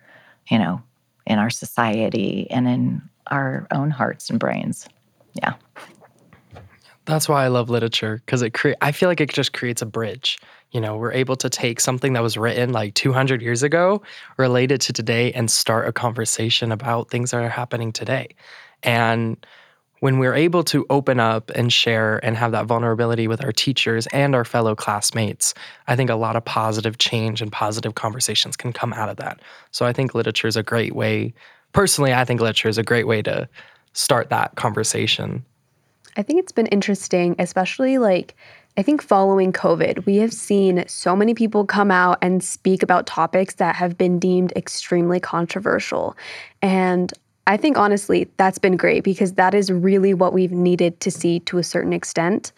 you 0.48 0.58
know, 0.58 0.82
in 1.26 1.38
our 1.38 1.50
society 1.50 2.46
and 2.50 2.66
in 2.66 3.02
our 3.28 3.66
own 3.70 3.90
hearts 3.90 4.30
and 4.30 4.38
brains. 4.38 4.88
Yeah. 5.34 5.54
That's 7.06 7.28
why 7.28 7.44
I 7.44 7.48
love 7.48 7.68
literature 7.68 8.22
because 8.24 8.42
it 8.42 8.54
cre- 8.54 8.72
I 8.80 8.92
feel 8.92 9.08
like 9.08 9.20
it 9.20 9.30
just 9.30 9.52
creates 9.52 9.82
a 9.82 9.86
bridge 9.86 10.38
you 10.74 10.80
know, 10.80 10.96
we're 10.96 11.12
able 11.12 11.36
to 11.36 11.48
take 11.48 11.78
something 11.78 12.14
that 12.14 12.22
was 12.22 12.36
written 12.36 12.72
like 12.72 12.94
200 12.94 13.40
years 13.40 13.62
ago, 13.62 14.02
related 14.36 14.80
to 14.82 14.92
today, 14.92 15.32
and 15.32 15.48
start 15.48 15.86
a 15.86 15.92
conversation 15.92 16.72
about 16.72 17.10
things 17.10 17.30
that 17.30 17.42
are 17.42 17.48
happening 17.48 17.92
today. 17.92 18.34
And 18.82 19.46
when 20.00 20.18
we're 20.18 20.34
able 20.34 20.64
to 20.64 20.84
open 20.90 21.20
up 21.20 21.50
and 21.50 21.72
share 21.72 22.22
and 22.24 22.36
have 22.36 22.50
that 22.52 22.66
vulnerability 22.66 23.28
with 23.28 23.42
our 23.44 23.52
teachers 23.52 24.08
and 24.08 24.34
our 24.34 24.44
fellow 24.44 24.74
classmates, 24.74 25.54
I 25.86 25.94
think 25.94 26.10
a 26.10 26.16
lot 26.16 26.34
of 26.34 26.44
positive 26.44 26.98
change 26.98 27.40
and 27.40 27.52
positive 27.52 27.94
conversations 27.94 28.56
can 28.56 28.72
come 28.72 28.92
out 28.92 29.08
of 29.08 29.16
that. 29.18 29.40
So 29.70 29.86
I 29.86 29.92
think 29.92 30.12
literature 30.12 30.48
is 30.48 30.56
a 30.56 30.64
great 30.64 30.96
way. 30.96 31.32
Personally, 31.74 32.14
I 32.14 32.24
think 32.24 32.40
literature 32.40 32.68
is 32.68 32.78
a 32.78 32.82
great 32.82 33.06
way 33.06 33.20
to 33.22 33.46
start 33.92 34.30
that 34.30 34.54
conversation. 34.54 35.44
I 36.16 36.22
think 36.22 36.40
it's 36.40 36.52
been 36.52 36.66
interesting, 36.68 37.34
especially 37.38 37.98
like 37.98 38.34
I 38.76 38.82
think 38.82 39.02
following 39.02 39.52
COVID, 39.52 40.06
we 40.06 40.16
have 40.16 40.32
seen 40.32 40.84
so 40.88 41.14
many 41.14 41.34
people 41.34 41.64
come 41.64 41.90
out 41.90 42.18
and 42.22 42.42
speak 42.42 42.82
about 42.82 43.06
topics 43.06 43.54
that 43.54 43.76
have 43.76 43.98
been 43.98 44.18
deemed 44.18 44.52
extremely 44.56 45.20
controversial. 45.20 46.16
And 46.62 47.12
I 47.46 47.56
think 47.56 47.76
honestly, 47.76 48.28
that's 48.36 48.58
been 48.58 48.76
great 48.76 49.04
because 49.04 49.34
that 49.34 49.54
is 49.54 49.70
really 49.70 50.14
what 50.14 50.32
we've 50.32 50.52
needed 50.52 50.98
to 51.00 51.10
see 51.10 51.40
to 51.40 51.58
a 51.58 51.62
certain 51.62 51.92
extent. 51.92 52.52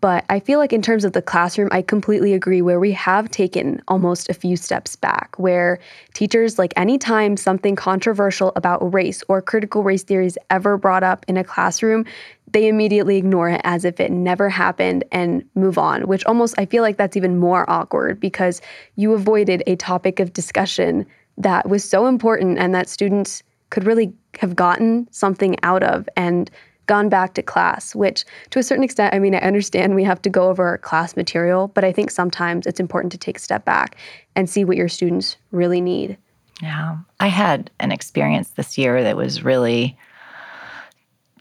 But 0.00 0.24
I 0.28 0.40
feel 0.40 0.58
like 0.58 0.72
in 0.72 0.82
terms 0.82 1.04
of 1.04 1.12
the 1.12 1.22
classroom, 1.22 1.68
I 1.72 1.80
completely 1.80 2.34
agree 2.34 2.60
where 2.60 2.80
we 2.80 2.92
have 2.92 3.30
taken 3.30 3.80
almost 3.88 4.28
a 4.28 4.34
few 4.34 4.56
steps 4.56 4.96
back, 4.96 5.38
where 5.38 5.78
teachers, 6.12 6.58
like 6.58 6.74
anytime 6.76 7.36
something 7.36 7.74
controversial 7.74 8.52
about 8.54 8.92
race 8.92 9.22
or 9.28 9.40
critical 9.40 9.82
race 9.82 10.02
theory 10.02 10.26
is 10.26 10.38
ever 10.50 10.76
brought 10.76 11.04
up 11.04 11.24
in 11.26 11.38
a 11.38 11.44
classroom, 11.44 12.04
they 12.52 12.68
immediately 12.68 13.16
ignore 13.16 13.48
it 13.48 13.60
as 13.64 13.84
if 13.84 13.98
it 14.00 14.10
never 14.10 14.48
happened 14.50 15.04
and 15.10 15.42
move 15.54 15.78
on, 15.78 16.06
which 16.06 16.24
almost 16.26 16.54
I 16.58 16.66
feel 16.66 16.82
like 16.82 16.96
that's 16.96 17.16
even 17.16 17.38
more 17.38 17.68
awkward 17.70 18.20
because 18.20 18.60
you 18.96 19.14
avoided 19.14 19.62
a 19.66 19.76
topic 19.76 20.20
of 20.20 20.32
discussion 20.32 21.06
that 21.38 21.68
was 21.68 21.84
so 21.84 22.06
important 22.06 22.58
and 22.58 22.74
that 22.74 22.88
students 22.88 23.42
could 23.70 23.84
really 23.84 24.12
have 24.38 24.56
gotten 24.56 25.06
something 25.12 25.56
out 25.62 25.82
of. 25.82 26.08
And 26.16 26.50
gone 26.88 27.08
back 27.08 27.34
to 27.34 27.42
class, 27.42 27.94
which 27.94 28.24
to 28.50 28.58
a 28.58 28.62
certain 28.64 28.82
extent, 28.82 29.14
I 29.14 29.20
mean, 29.20 29.36
I 29.36 29.38
understand 29.38 29.94
we 29.94 30.02
have 30.02 30.20
to 30.22 30.30
go 30.30 30.48
over 30.48 30.78
class 30.78 31.16
material, 31.16 31.68
but 31.68 31.84
I 31.84 31.92
think 31.92 32.10
sometimes 32.10 32.66
it's 32.66 32.80
important 32.80 33.12
to 33.12 33.18
take 33.18 33.36
a 33.36 33.40
step 33.40 33.64
back 33.64 33.96
and 34.34 34.50
see 34.50 34.64
what 34.64 34.76
your 34.76 34.88
students 34.88 35.36
really 35.52 35.80
need. 35.80 36.18
Yeah. 36.60 36.96
I 37.20 37.28
had 37.28 37.70
an 37.78 37.92
experience 37.92 38.50
this 38.50 38.76
year 38.76 39.04
that 39.04 39.16
was 39.16 39.44
really 39.44 39.96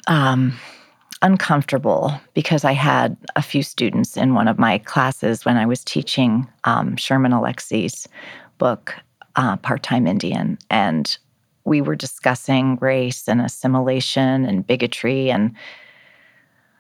um, 0.06 0.54
uncomfortable 1.24 2.20
because 2.36 2.64
I 2.64 2.74
had 2.74 3.18
a 3.36 3.42
few 3.42 3.64
students 3.64 4.18
in 4.18 4.36
one 4.36 4.48
of 4.48 4.60
my 4.60 4.78
classes 4.78 5.46
when 5.46 5.58
I 5.58 5.66
was 5.66 5.84
teaching 5.84 6.48
um, 6.66 6.98
Sherman 6.98 7.34
Alexie's 7.34 8.08
book, 8.60 8.94
uh, 9.36 9.58
Part 9.58 9.82
Time 9.82 10.06
Indian. 10.06 10.60
And 10.70 11.18
we 11.68 11.82
were 11.82 11.96
discussing 11.96 12.78
race 12.78 13.28
and 13.28 13.42
assimilation 13.42 14.46
and 14.46 14.66
bigotry 14.66 15.30
and 15.30 15.54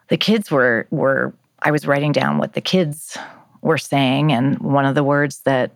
the 0.07 0.17
kids 0.17 0.49
were 0.49 0.87
were 0.89 1.33
I 1.61 1.71
was 1.71 1.85
writing 1.85 2.13
down 2.13 2.37
what 2.37 2.53
the 2.53 2.61
kids 2.61 3.17
were 3.61 3.77
saying 3.77 4.31
and 4.31 4.57
one 4.59 4.85
of 4.85 4.95
the 4.95 5.03
words 5.03 5.39
that 5.39 5.71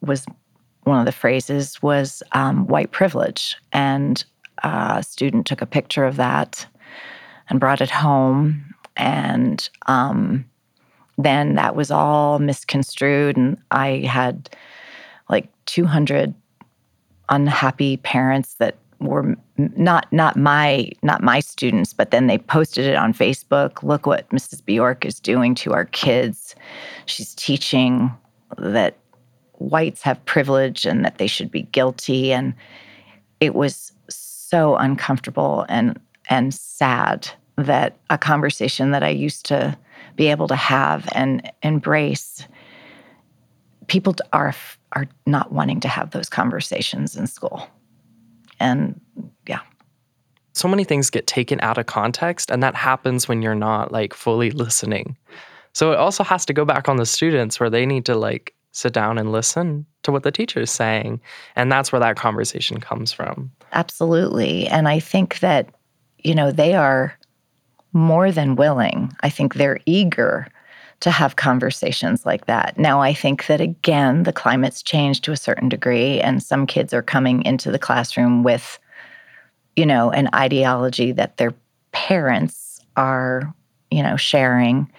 was 0.00 0.24
one 0.84 1.00
of 1.00 1.06
the 1.06 1.12
phrases 1.12 1.82
was 1.82 2.22
um, 2.32 2.66
white 2.66 2.92
privilege. 2.92 3.56
And 3.72 4.24
a 4.62 5.02
student 5.02 5.46
took 5.46 5.60
a 5.60 5.66
picture 5.66 6.04
of 6.04 6.16
that 6.16 6.66
and 7.50 7.60
brought 7.60 7.80
it 7.80 7.90
home 7.90 8.74
and 8.96 9.68
um, 9.86 10.44
then 11.16 11.56
that 11.56 11.74
was 11.74 11.90
all 11.90 12.38
misconstrued 12.38 13.36
and 13.36 13.56
i 13.70 14.04
had 14.08 14.50
like 15.28 15.48
200 15.66 16.34
unhappy 17.28 17.98
parents 17.98 18.54
that 18.54 18.76
were 19.00 19.36
not 19.56 20.12
not 20.12 20.36
my 20.36 20.90
not 21.02 21.22
my 21.22 21.38
students 21.38 21.92
but 21.92 22.10
then 22.10 22.26
they 22.26 22.38
posted 22.38 22.84
it 22.84 22.96
on 22.96 23.12
facebook. 23.12 23.82
Look 23.82 24.06
what 24.06 24.28
mrs 24.30 24.64
bjork 24.64 25.04
is 25.04 25.20
doing 25.20 25.54
to 25.56 25.72
our 25.72 25.84
kids. 25.84 26.56
She's 27.06 27.34
teaching 27.34 28.10
that 28.56 28.96
whites 29.58 30.02
have 30.02 30.24
privilege 30.24 30.84
and 30.84 31.04
that 31.04 31.18
they 31.18 31.26
should 31.26 31.50
be 31.50 31.62
guilty. 31.62 32.32
And 32.32 32.54
it 33.40 33.54
was 33.54 33.92
so 34.08 34.76
uncomfortable 34.76 35.64
and 35.68 35.98
and 36.28 36.52
sad 36.52 37.28
that 37.56 37.96
a 38.10 38.18
conversation 38.18 38.90
that 38.92 39.02
i 39.02 39.08
used 39.08 39.44
to 39.46 39.76
be 40.16 40.28
able 40.28 40.48
to 40.48 40.56
have 40.56 41.08
and 41.12 41.50
embrace 41.62 42.46
people 43.88 44.14
are 44.32 44.54
are 44.92 45.06
not 45.26 45.52
wanting 45.52 45.80
to 45.80 45.88
have 45.88 46.10
those 46.10 46.28
conversations 46.28 47.16
in 47.16 47.26
school. 47.26 47.68
And 48.60 49.00
yeah. 49.46 49.60
So 50.54 50.68
many 50.68 50.84
things 50.84 51.10
get 51.10 51.26
taken 51.26 51.60
out 51.60 51.78
of 51.78 51.86
context, 51.86 52.50
and 52.50 52.62
that 52.62 52.74
happens 52.74 53.28
when 53.28 53.42
you're 53.42 53.54
not 53.54 53.92
like 53.92 54.14
fully 54.14 54.50
listening. 54.64 55.16
So 55.72 55.92
it 55.92 55.98
also 55.98 56.24
has 56.24 56.44
to 56.46 56.52
go 56.52 56.64
back 56.64 56.88
on 56.88 56.96
the 56.96 57.06
students 57.06 57.60
where 57.60 57.70
they 57.70 57.86
need 57.86 58.04
to 58.06 58.16
like 58.16 58.54
sit 58.72 58.92
down 58.92 59.18
and 59.18 59.32
listen 59.32 59.86
to 60.02 60.12
what 60.12 60.22
the 60.22 60.32
teacher 60.32 60.60
is 60.60 60.70
saying. 60.70 61.20
And 61.56 61.70
that's 61.70 61.92
where 61.92 62.00
that 62.00 62.16
conversation 62.16 62.80
comes 62.80 63.12
from. 63.12 63.50
Absolutely. 63.72 64.66
And 64.68 64.88
I 64.88 65.00
think 65.00 65.40
that, 65.40 65.74
you 66.18 66.34
know, 66.34 66.50
they 66.50 66.74
are 66.74 67.16
more 67.92 68.30
than 68.30 68.56
willing. 68.56 69.12
I 69.20 69.30
think 69.30 69.54
they're 69.54 69.80
eager 69.86 70.48
to 71.00 71.10
have 71.10 71.36
conversations 71.36 72.26
like 72.26 72.46
that. 72.46 72.76
Now, 72.78 73.00
I 73.00 73.14
think 73.14 73.46
that 73.46 73.60
again, 73.60 74.24
the 74.24 74.32
climate's 74.32 74.82
changed 74.82 75.24
to 75.24 75.32
a 75.32 75.36
certain 75.36 75.68
degree, 75.68 76.20
and 76.20 76.42
some 76.42 76.66
kids 76.66 76.92
are 76.92 77.02
coming 77.02 77.44
into 77.44 77.70
the 77.70 77.78
classroom 77.78 78.42
with, 78.42 78.78
you 79.76 79.86
know, 79.86 80.10
an 80.10 80.28
ideology 80.34 81.12
that 81.12 81.36
their 81.36 81.54
parents 81.92 82.80
are, 82.96 83.54
you 83.90 84.02
know, 84.02 84.16
sharing. 84.16 84.90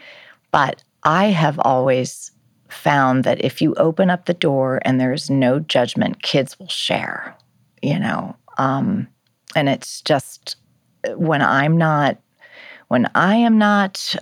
But 0.51 0.83
I 1.03 1.25
have 1.25 1.59
always 1.59 2.31
found 2.69 3.23
that 3.23 3.43
if 3.43 3.61
you 3.61 3.73
open 3.75 4.09
up 4.09 4.25
the 4.25 4.33
door 4.33 4.79
and 4.85 4.99
there's 4.99 5.29
no 5.29 5.59
judgment, 5.59 6.21
kids 6.21 6.57
will 6.59 6.69
share, 6.69 7.35
you 7.81 7.99
know. 7.99 8.35
Um, 8.57 9.07
and 9.55 9.67
it's 9.67 10.01
just 10.01 10.55
when 11.15 11.41
I'm 11.41 11.77
not 11.77 12.17
when 12.89 13.09
I 13.15 13.35
am 13.35 13.57
not 13.57 14.15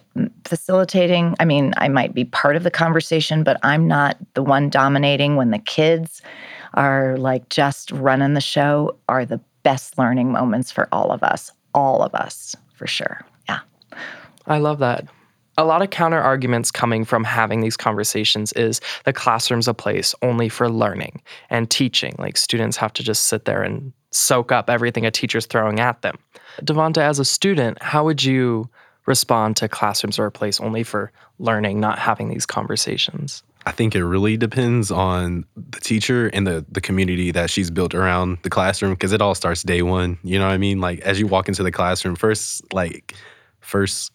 facilitating, 0.43 1.35
I 1.39 1.45
mean, 1.45 1.73
I 1.77 1.87
might 1.87 2.13
be 2.13 2.25
part 2.25 2.55
of 2.57 2.63
the 2.63 2.71
conversation, 2.71 3.43
but 3.43 3.57
I'm 3.63 3.87
not 3.87 4.17
the 4.33 4.43
one 4.43 4.69
dominating 4.69 5.37
when 5.37 5.51
the 5.51 5.59
kids 5.59 6.21
are 6.73 7.17
like 7.17 7.47
just 7.49 7.91
running 7.91 8.33
the 8.33 8.41
show 8.41 8.95
are 9.07 9.25
the 9.25 9.39
best 9.63 9.97
learning 9.97 10.31
moments 10.33 10.69
for 10.69 10.89
all 10.91 11.11
of 11.11 11.23
us, 11.23 11.49
all 11.73 12.03
of 12.03 12.13
us, 12.13 12.55
for 12.73 12.87
sure. 12.87 13.25
Yeah. 13.47 13.59
I 14.47 14.57
love 14.57 14.79
that. 14.79 15.07
A 15.59 15.65
lot 15.65 15.81
of 15.81 15.89
counter 15.89 16.19
arguments 16.19 16.69
coming 16.69 17.03
from 17.03 17.23
having 17.23 17.61
these 17.61 17.75
conversations 17.75 18.53
is 18.53 18.79
the 19.05 19.13
classroom's 19.13 19.67
a 19.67 19.73
place 19.73 20.13
only 20.21 20.49
for 20.49 20.69
learning 20.69 21.21
and 21.49 21.69
teaching. 21.69 22.15
Like 22.19 22.37
students 22.37 22.77
have 22.77 22.93
to 22.93 23.03
just 23.03 23.23
sit 23.23 23.45
there 23.45 23.63
and 23.63 23.91
soak 24.11 24.51
up 24.51 24.69
everything 24.69 25.05
a 25.05 25.11
teacher's 25.11 25.45
throwing 25.45 25.79
at 25.79 26.01
them. 26.01 26.17
Devonte, 26.61 26.97
as 26.97 27.19
a 27.19 27.25
student, 27.25 27.81
how 27.81 28.03
would 28.05 28.23
you 28.23 28.69
respond 29.07 29.55
to 29.57 29.67
classrooms 29.67 30.19
are 30.19 30.25
a 30.27 30.31
place 30.31 30.59
only 30.59 30.83
for 30.83 31.11
learning, 31.39 31.79
not 31.79 31.97
having 31.97 32.29
these 32.29 32.45
conversations? 32.45 33.41
I 33.65 33.71
think 33.71 33.95
it 33.95 34.05
really 34.05 34.37
depends 34.37 34.91
on 34.91 35.43
the 35.55 35.79
teacher 35.79 36.27
and 36.27 36.47
the 36.47 36.65
the 36.71 36.79
community 36.79 37.31
that 37.31 37.49
she's 37.49 37.69
built 37.69 37.93
around 37.93 38.37
the 38.43 38.49
classroom 38.49 38.93
because 38.93 39.11
it 39.11 39.21
all 39.21 39.35
starts 39.35 39.61
day 39.61 39.81
one. 39.81 40.19
You 40.23 40.39
know 40.39 40.45
what 40.45 40.53
I 40.53 40.57
mean? 40.57 40.79
Like 40.79 40.99
as 40.99 41.19
you 41.19 41.27
walk 41.27 41.49
into 41.49 41.63
the 41.63 41.71
classroom, 41.71 42.15
first 42.15 42.73
like 42.73 43.13
first 43.59 44.13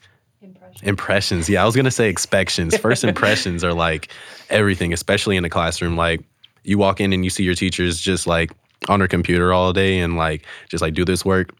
impressions. 0.83 1.49
Yeah, 1.49 1.63
I 1.63 1.67
was 1.67 1.77
gonna 1.77 1.91
say 1.91 2.09
expectations. 2.09 2.77
First 2.77 3.05
impressions 3.05 3.65
are 3.65 3.75
like 3.75 4.09
everything, 4.51 4.93
especially 4.93 5.37
in 5.37 5.43
the 5.43 5.51
classroom. 5.51 5.97
Like 5.97 6.23
you 6.65 6.79
walk 6.79 7.01
in 7.01 7.13
and 7.13 7.25
you 7.25 7.31
see 7.31 7.45
your 7.45 7.55
teachers 7.55 8.01
just 8.01 8.27
like 8.27 8.51
on 8.89 9.01
her 9.01 9.09
computer 9.09 9.53
all 9.53 9.73
day 9.73 10.01
and 10.01 10.17
like 10.17 10.45
just 10.69 10.83
like 10.83 10.95
do 10.95 11.05
this 11.05 11.25
work 11.25 11.55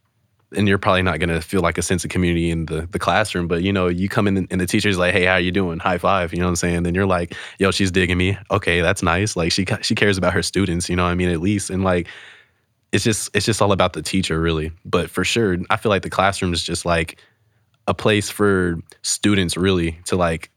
and 0.57 0.69
you're 0.69 0.79
probably 0.79 1.03
not 1.03 1.19
gonna 1.19 1.41
feel 1.41 1.61
like 1.61 1.79
a 1.79 1.83
sense 1.83 2.05
of 2.05 2.11
community 2.11 2.51
in 2.51 2.67
the, 2.67 2.87
the 2.91 2.99
classroom, 2.99 3.49
but 3.49 3.63
you 3.63 3.73
know, 3.73 3.89
you 3.89 4.09
come 4.09 4.27
in 4.27 4.47
and 4.51 4.61
the 4.61 4.67
teacher's 4.67 4.99
like, 4.99 5.13
"Hey, 5.13 5.25
how 5.25 5.37
you 5.37 5.51
doing? 5.51 5.79
High 5.79 5.99
five. 5.99 6.33
You 6.33 6.39
know 6.39 6.47
what 6.47 6.51
I'm 6.51 6.57
saying? 6.57 6.83
Then 6.83 6.95
you're 6.95 7.07
like, 7.07 7.35
"Yo, 7.59 7.71
she's 7.71 7.91
digging 7.91 8.19
me. 8.19 8.37
Okay, 8.51 8.81
that's 8.81 9.03
nice. 9.03 9.37
Like 9.37 9.53
she 9.53 9.67
she 9.83 9.95
cares 9.95 10.19
about 10.19 10.33
her 10.33 10.43
students. 10.43 10.89
You 10.89 10.97
know 10.97 11.05
what 11.05 11.11
I 11.11 11.15
mean? 11.15 11.31
At 11.31 11.41
least 11.41 11.71
and 11.71 11.85
like." 11.85 12.09
It's 12.93 13.05
just 13.05 13.31
it's 13.35 13.47
just 13.47 13.63
all 13.63 13.73
about 13.73 13.95
the 13.95 14.03
teacher, 14.03 14.39
really. 14.39 14.71
But 14.85 15.09
for 15.09 15.25
sure, 15.25 15.57
I 15.71 15.79
feel 15.79 15.89
like 15.89 16.03
the 16.03 16.11
classroom 16.11 16.53
is 16.53 16.63
just 16.63 16.85
like 16.85 17.19
a 17.87 17.95
place 17.95 18.31
for 18.31 18.79
students, 19.03 19.57
really, 19.57 19.99
to 20.07 20.17
like 20.17 20.51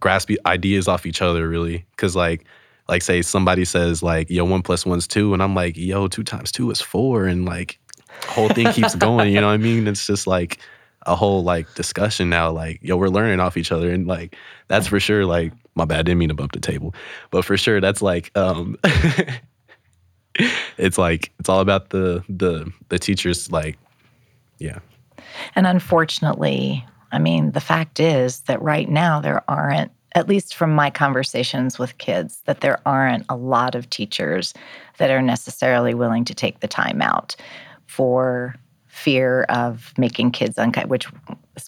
grasp 0.00 0.30
ideas 0.46 0.88
off 0.88 1.06
each 1.06 1.22
other, 1.22 1.48
really. 1.48 1.84
Because 1.92 2.16
like 2.16 2.44
like 2.88 3.02
say 3.02 3.22
somebody 3.22 3.64
says 3.64 4.02
like 4.02 4.28
yo 4.28 4.44
one 4.44 4.62
plus 4.62 4.84
one's 4.84 5.06
two 5.06 5.32
and 5.32 5.40
i'm 5.40 5.54
like 5.54 5.76
yo 5.76 6.08
two 6.08 6.24
times 6.24 6.50
two 6.50 6.68
is 6.72 6.80
four 6.80 7.26
and 7.26 7.44
like 7.44 7.78
whole 8.26 8.48
thing 8.48 8.72
keeps 8.72 8.94
going. 8.94 9.32
You 9.32 9.40
know 9.40 9.48
what 9.48 9.54
I 9.54 9.58
mean? 9.58 9.86
It's 9.86 10.06
just 10.06 10.26
like 10.26 10.58
a 11.06 11.16
whole 11.16 11.42
like 11.42 11.72
discussion 11.74 12.30
now. 12.30 12.50
Like, 12.50 12.80
yo, 12.82 12.96
we're 12.96 13.08
learning 13.08 13.40
off 13.40 13.56
each 13.56 13.72
other, 13.72 13.90
and 13.90 14.06
like 14.06 14.36
that's 14.68 14.86
for 14.86 15.00
sure. 15.00 15.26
Like, 15.26 15.52
my 15.74 15.84
bad, 15.84 16.06
didn't 16.06 16.18
mean 16.18 16.28
to 16.28 16.34
bump 16.34 16.52
the 16.52 16.60
table, 16.60 16.94
but 17.30 17.44
for 17.44 17.56
sure, 17.56 17.80
that's 17.80 18.02
like, 18.02 18.36
um, 18.36 18.76
it's 20.76 20.98
like 20.98 21.32
it's 21.38 21.48
all 21.48 21.60
about 21.60 21.90
the 21.90 22.24
the 22.28 22.70
the 22.88 22.98
teachers. 22.98 23.50
Like, 23.50 23.78
yeah. 24.58 24.78
And 25.54 25.66
unfortunately, 25.66 26.84
I 27.12 27.18
mean, 27.18 27.52
the 27.52 27.60
fact 27.60 28.00
is 28.00 28.40
that 28.42 28.62
right 28.62 28.88
now 28.88 29.20
there 29.20 29.42
aren't, 29.48 29.90
at 30.14 30.28
least 30.28 30.54
from 30.54 30.74
my 30.74 30.90
conversations 30.90 31.78
with 31.78 31.98
kids, 31.98 32.42
that 32.46 32.60
there 32.60 32.80
aren't 32.86 33.24
a 33.28 33.36
lot 33.36 33.74
of 33.74 33.90
teachers 33.90 34.54
that 34.98 35.10
are 35.10 35.22
necessarily 35.22 35.94
willing 35.94 36.24
to 36.24 36.34
take 36.34 36.60
the 36.60 36.68
time 36.68 37.00
out 37.00 37.36
for 37.86 38.54
fear 38.86 39.44
of 39.44 39.92
making 39.96 40.32
kids 40.32 40.58
uncomfortable, 40.58 40.90
which 40.90 41.08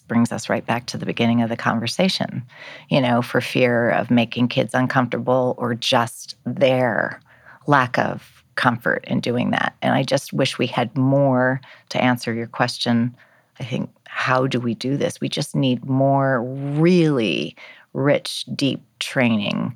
brings 0.07 0.31
us 0.31 0.49
right 0.49 0.65
back 0.65 0.85
to 0.87 0.97
the 0.97 1.05
beginning 1.05 1.41
of 1.41 1.49
the 1.49 1.55
conversation, 1.55 2.43
you 2.89 2.99
know, 2.99 3.21
for 3.21 3.41
fear 3.41 3.89
of 3.91 4.11
making 4.11 4.47
kids 4.47 4.73
uncomfortable 4.73 5.55
or 5.57 5.73
just 5.73 6.35
their 6.45 7.19
lack 7.65 7.97
of 7.97 8.43
comfort 8.55 9.03
in 9.07 9.19
doing 9.19 9.51
that. 9.51 9.75
And 9.81 9.95
I 9.95 10.03
just 10.03 10.33
wish 10.33 10.57
we 10.57 10.67
had 10.67 10.95
more 10.97 11.61
to 11.89 12.01
answer 12.01 12.33
your 12.33 12.47
question. 12.47 13.15
I 13.59 13.63
think, 13.63 13.89
how 14.05 14.47
do 14.47 14.59
we 14.59 14.73
do 14.73 14.97
this? 14.97 15.21
We 15.21 15.29
just 15.29 15.55
need 15.55 15.85
more 15.85 16.43
really 16.43 17.55
rich, 17.93 18.45
deep 18.55 18.81
training 18.99 19.75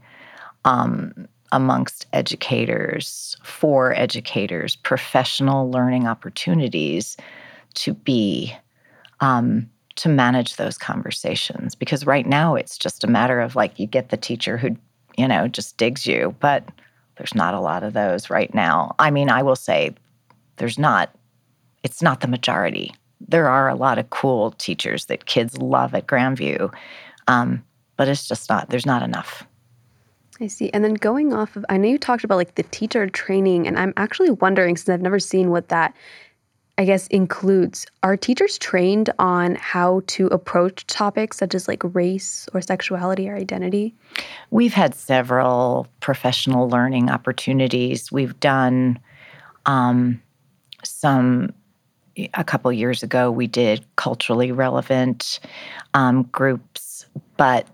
um, 0.66 1.28
amongst 1.52 2.08
educators, 2.14 3.38
for 3.44 3.94
educators, 3.94 4.76
professional 4.76 5.70
learning 5.72 6.08
opportunities 6.08 7.18
to 7.76 7.94
be. 7.94 8.56
Um, 9.20 9.70
to 9.96 10.10
manage 10.10 10.58
those 10.58 10.78
conversations 10.78 11.74
because 11.74 12.06
right 12.06 12.28
now 12.28 12.54
it's 12.54 12.78
just 12.78 13.04
a 13.04 13.08
matter 13.08 13.40
of 13.40 13.56
like 13.56 13.80
you 13.80 13.88
get 13.88 14.10
the 14.10 14.16
teacher 14.16 14.56
who 14.56 14.78
you 15.18 15.28
know 15.28 15.48
just 15.48 15.76
digs 15.78 16.06
you 16.06 16.36
but 16.40 16.70
there's 17.18 17.36
not 17.36 17.54
a 17.54 17.60
lot 17.60 17.84
of 17.84 17.94
those 17.94 18.30
right 18.30 18.54
now. 18.54 18.96
I 19.00 19.12
mean, 19.12 19.30
I 19.30 19.44
will 19.44 19.56
say 19.56 19.96
there's 20.58 20.80
not, 20.80 21.14
it's 21.84 22.02
not 22.02 22.22
the 22.22 22.28
majority. 22.28 22.94
There 23.20 23.50
are 23.50 23.70
a 23.70 23.76
lot 23.76 23.98
of 23.98 24.10
cool 24.10 24.52
teachers 24.52 25.06
that 25.06 25.26
kids 25.26 25.58
love 25.58 25.94
at 25.94 26.08
Grandview, 26.08 26.74
um, 27.28 27.64
but 27.96 28.08
it's 28.08 28.28
just 28.28 28.50
not, 28.50 28.70
there's 28.70 28.86
not 28.86 29.02
enough. 29.02 29.46
I 30.40 30.48
see. 30.48 30.70
And 30.70 30.84
then 30.84 30.94
going 30.94 31.34
off 31.34 31.56
of, 31.56 31.66
I 31.68 31.78
know 31.78 31.88
you 31.88 31.98
talked 31.98 32.24
about 32.24 32.36
like 32.36 32.56
the 32.56 32.64
teacher 32.64 33.10
training, 33.10 33.68
and 33.68 33.78
I'm 33.78 33.94
actually 33.98 34.30
wondering, 34.30 34.78
since 34.78 34.90
I've 34.90 35.02
never 35.02 35.20
seen 35.20 35.50
what 35.50 35.70
that 35.70 35.96
I 36.80 36.86
guess, 36.86 37.08
includes 37.08 37.88
are 38.04 38.16
teachers 38.16 38.58
trained 38.60 39.10
on 39.18 39.56
how 39.56 40.04
to 40.08 40.28
approach 40.28 40.86
topics 40.86 41.38
such 41.38 41.56
as 41.56 41.68
like 41.68 41.82
race 41.84 42.48
or 42.54 42.62
sexuality 42.62 43.28
or 43.28 43.36
identity? 43.36 43.96
We've 44.52 44.74
had 44.74 44.94
several 44.94 45.88
professional 46.02 46.70
learning 46.70 47.10
opportunities. 47.10 48.12
We've 48.12 48.40
done 48.40 49.00
um, 49.66 50.22
some, 50.84 51.52
a 52.34 52.44
couple 52.44 52.72
years 52.72 53.04
ago, 53.04 53.32
we 53.32 53.48
did 53.48 53.86
culturally 53.96 54.52
relevant 54.52 55.40
um, 55.94 56.24
groups, 56.24 57.06
but 57.38 57.68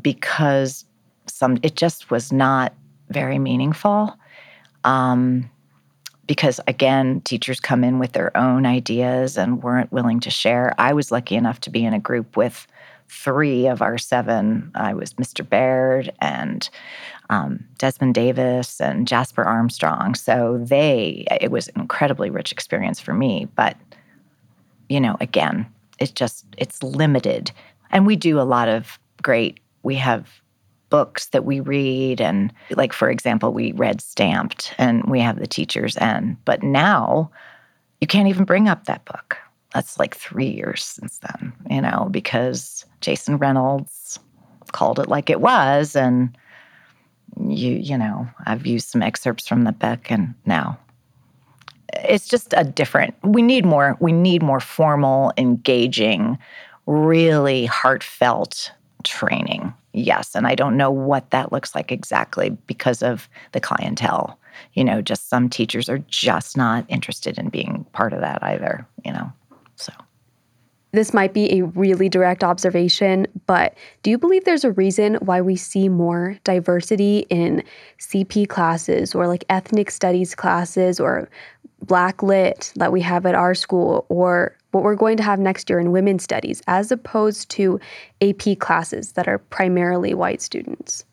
because 0.00 0.84
some, 1.26 1.58
it 1.62 1.76
just 1.76 2.10
was 2.10 2.32
not 2.32 2.72
very 3.10 3.38
meaningful. 3.38 4.16
Um, 4.84 5.50
because 6.26 6.60
again, 6.66 7.20
teachers 7.22 7.60
come 7.60 7.84
in 7.84 7.98
with 7.98 8.12
their 8.12 8.36
own 8.36 8.66
ideas 8.66 9.38
and 9.38 9.62
weren't 9.62 9.92
willing 9.92 10.20
to 10.20 10.30
share. 10.30 10.74
I 10.78 10.92
was 10.92 11.12
lucky 11.12 11.36
enough 11.36 11.60
to 11.60 11.70
be 11.70 11.84
in 11.84 11.94
a 11.94 12.00
group 12.00 12.36
with 12.36 12.66
three 13.08 13.66
of 13.66 13.82
our 13.82 13.98
seven. 13.98 14.70
I 14.74 14.94
was 14.94 15.14
Mr. 15.14 15.48
Baird 15.48 16.12
and 16.20 16.68
um, 17.30 17.64
Desmond 17.78 18.14
Davis 18.14 18.80
and 18.80 19.08
Jasper 19.08 19.44
Armstrong. 19.44 20.14
So 20.14 20.58
they, 20.62 21.26
it 21.40 21.50
was 21.50 21.68
an 21.68 21.80
incredibly 21.80 22.30
rich 22.30 22.52
experience 22.52 23.00
for 23.00 23.14
me. 23.14 23.48
But, 23.56 23.76
you 24.88 25.00
know, 25.00 25.16
again, 25.20 25.66
it's 25.98 26.12
just, 26.12 26.46
it's 26.58 26.82
limited. 26.82 27.52
And 27.90 28.06
we 28.06 28.16
do 28.16 28.40
a 28.40 28.42
lot 28.42 28.68
of 28.68 28.98
great, 29.22 29.60
we 29.82 29.94
have 29.96 30.40
books 30.90 31.26
that 31.26 31.44
we 31.44 31.60
read 31.60 32.20
and 32.20 32.52
like 32.70 32.92
for 32.92 33.10
example 33.10 33.52
we 33.52 33.72
read 33.72 34.00
stamped 34.00 34.72
and 34.78 35.02
we 35.04 35.18
have 35.18 35.38
the 35.38 35.46
teachers 35.46 35.96
end 35.96 36.36
but 36.44 36.62
now 36.62 37.28
you 38.00 38.06
can't 38.06 38.28
even 38.28 38.44
bring 38.44 38.68
up 38.68 38.84
that 38.84 39.04
book 39.04 39.36
that's 39.72 39.98
like 39.98 40.16
three 40.16 40.48
years 40.48 40.84
since 40.84 41.18
then 41.18 41.52
you 41.70 41.80
know 41.80 42.08
because 42.10 42.84
jason 43.00 43.36
reynolds 43.38 44.18
called 44.72 44.98
it 44.98 45.08
like 45.08 45.30
it 45.30 45.40
was 45.40 45.94
and 45.94 46.36
you 47.48 47.72
you 47.72 47.96
know 47.96 48.26
i've 48.46 48.66
used 48.66 48.88
some 48.88 49.02
excerpts 49.02 49.46
from 49.46 49.64
the 49.64 49.72
book 49.72 50.10
and 50.10 50.34
now 50.44 50.78
it's 52.08 52.28
just 52.28 52.52
a 52.56 52.64
different 52.64 53.14
we 53.22 53.42
need 53.42 53.64
more 53.64 53.96
we 54.00 54.12
need 54.12 54.42
more 54.42 54.60
formal 54.60 55.32
engaging 55.36 56.38
really 56.86 57.66
heartfelt 57.66 58.70
training 59.04 59.72
yes. 59.96 60.34
And 60.34 60.46
I 60.46 60.54
don't 60.54 60.76
know 60.76 60.90
what 60.90 61.30
that 61.30 61.50
looks 61.50 61.74
like 61.74 61.90
exactly 61.90 62.50
because 62.66 63.02
of 63.02 63.28
the 63.52 63.60
clientele. 63.60 64.38
You 64.74 64.84
know, 64.84 65.02
just 65.02 65.28
some 65.28 65.48
teachers 65.48 65.88
are 65.88 65.98
just 66.08 66.56
not 66.56 66.84
interested 66.88 67.38
in 67.38 67.48
being 67.48 67.84
part 67.92 68.12
of 68.12 68.20
that 68.20 68.42
either, 68.42 68.86
you 69.04 69.12
know. 69.12 69.32
This 70.92 71.12
might 71.12 71.34
be 71.34 71.58
a 71.58 71.64
really 71.64 72.08
direct 72.08 72.42
observation, 72.42 73.26
but 73.46 73.76
do 74.02 74.10
you 74.10 74.16
believe 74.16 74.44
there's 74.44 74.64
a 74.64 74.72
reason 74.72 75.16
why 75.16 75.40
we 75.40 75.56
see 75.56 75.88
more 75.88 76.38
diversity 76.44 77.26
in 77.28 77.62
CP 77.98 78.48
classes 78.48 79.14
or 79.14 79.26
like 79.26 79.44
ethnic 79.50 79.90
studies 79.90 80.34
classes 80.34 80.98
or 80.98 81.28
black 81.82 82.22
lit 82.22 82.72
that 82.76 82.92
we 82.92 83.00
have 83.02 83.26
at 83.26 83.34
our 83.34 83.54
school 83.54 84.06
or 84.08 84.56
what 84.70 84.84
we're 84.84 84.94
going 84.94 85.16
to 85.16 85.22
have 85.22 85.38
next 85.38 85.68
year 85.70 85.78
in 85.78 85.92
women's 85.92 86.22
studies, 86.22 86.62
as 86.66 86.90
opposed 86.90 87.48
to 87.50 87.80
AP 88.20 88.58
classes 88.58 89.12
that 89.12 89.28
are 89.28 89.38
primarily 89.38 90.14
white 90.14 90.40
students? 90.40 91.04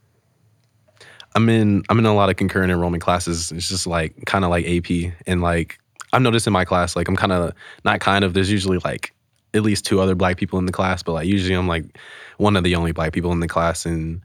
I'm 1.36 1.49
in 1.49 1.83
I'm 1.89 1.97
in 1.97 2.05
a 2.05 2.13
lot 2.13 2.29
of 2.29 2.36
concurrent 2.36 2.71
enrollment 2.71 3.01
classes. 3.01 3.51
It's 3.51 3.67
just 3.67 3.88
like 3.88 4.13
kind 4.25 4.45
of 4.45 4.51
like 4.51 4.65
AP 4.67 5.13
and 5.25 5.41
like 5.41 5.79
I've 6.12 6.21
noticed 6.21 6.45
in 6.45 6.53
my 6.53 6.65
class 6.65 6.95
like 6.95 7.07
I'm 7.07 7.15
kind 7.15 7.31
of 7.31 7.53
not 7.86 8.01
kind 8.01 8.23
of 8.23 8.33
there's 8.33 8.51
usually 8.51 8.77
like 8.79 9.12
at 9.54 9.62
least 9.62 9.86
two 9.86 10.00
other 10.00 10.16
black 10.16 10.38
people 10.38 10.60
in 10.60 10.66
the 10.66 10.72
class, 10.72 11.04
but 11.04 11.13
like 11.13 11.28
usually 11.28 11.54
I'm 11.54 11.68
like 11.68 11.98
one 12.38 12.56
of 12.56 12.63
the 12.63 12.76
only 12.76 12.92
black 12.92 13.13
people 13.13 13.32
in 13.32 13.39
the 13.39 13.48
class 13.48 13.86
and 13.86 14.22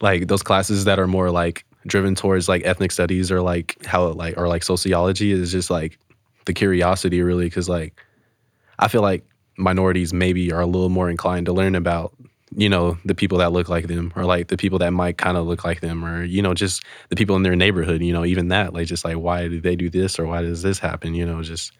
like 0.00 0.28
those 0.28 0.42
classes 0.42 0.84
that 0.84 0.98
are 0.98 1.06
more 1.06 1.30
like 1.30 1.64
driven 1.86 2.14
towards 2.14 2.48
like 2.48 2.62
ethnic 2.64 2.92
studies 2.92 3.30
or 3.30 3.40
like 3.40 3.84
how 3.84 4.06
it 4.06 4.16
like 4.16 4.36
or 4.36 4.48
like 4.48 4.62
sociology 4.62 5.32
is 5.32 5.52
just 5.52 5.70
like 5.70 5.98
the 6.44 6.52
curiosity 6.52 7.22
really 7.22 7.48
cuz 7.50 7.68
like 7.68 7.94
I 8.78 8.88
feel 8.88 9.02
like 9.02 9.24
minorities 9.56 10.12
maybe 10.12 10.50
are 10.52 10.60
a 10.60 10.66
little 10.66 10.88
more 10.88 11.10
inclined 11.10 11.46
to 11.46 11.52
learn 11.52 11.74
about 11.74 12.14
you 12.56 12.68
know 12.68 12.98
the 13.04 13.14
people 13.14 13.38
that 13.38 13.52
look 13.52 13.68
like 13.68 13.86
them 13.86 14.12
or 14.16 14.24
like 14.24 14.48
the 14.48 14.56
people 14.56 14.78
that 14.78 14.92
might 14.92 15.18
kind 15.18 15.36
of 15.36 15.46
look 15.46 15.64
like 15.64 15.80
them 15.80 16.04
or 16.04 16.24
you 16.24 16.42
know 16.42 16.54
just 16.54 16.82
the 17.08 17.16
people 17.16 17.36
in 17.36 17.42
their 17.42 17.56
neighborhood 17.56 18.02
you 18.02 18.12
know 18.12 18.24
even 18.24 18.48
that 18.48 18.74
like 18.74 18.86
just 18.86 19.04
like 19.04 19.16
why 19.16 19.48
do 19.48 19.60
they 19.60 19.76
do 19.76 19.88
this 19.88 20.18
or 20.18 20.26
why 20.26 20.42
does 20.42 20.62
this 20.62 20.78
happen 20.78 21.14
you 21.14 21.24
know 21.24 21.42
just 21.42 21.72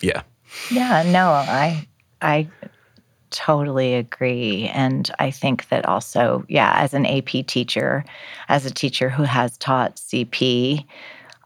yeah. 0.00 0.22
Yeah 0.70 1.02
no 1.04 1.30
i 1.30 1.86
i 2.22 2.48
totally 3.30 3.94
agree 3.94 4.68
and 4.68 5.10
i 5.18 5.30
think 5.30 5.68
that 5.68 5.84
also 5.84 6.44
yeah 6.48 6.72
as 6.76 6.94
an 6.94 7.04
ap 7.04 7.28
teacher 7.46 8.04
as 8.48 8.64
a 8.64 8.70
teacher 8.70 9.08
who 9.08 9.24
has 9.24 9.58
taught 9.58 9.96
cp 9.96 10.84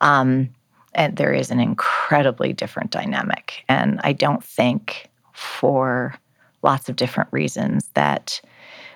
um, 0.01 0.51
and 0.95 1.17
there 1.17 1.33
is 1.33 1.51
an 1.51 1.61
incredibly 1.61 2.53
different 2.53 2.91
dynamic. 2.91 3.65
And 3.69 4.01
I 4.03 4.13
don't 4.13 4.43
think, 4.43 5.09
for 5.33 6.15
lots 6.63 6.89
of 6.89 6.97
different 6.97 7.33
reasons, 7.33 7.89
that 7.95 8.41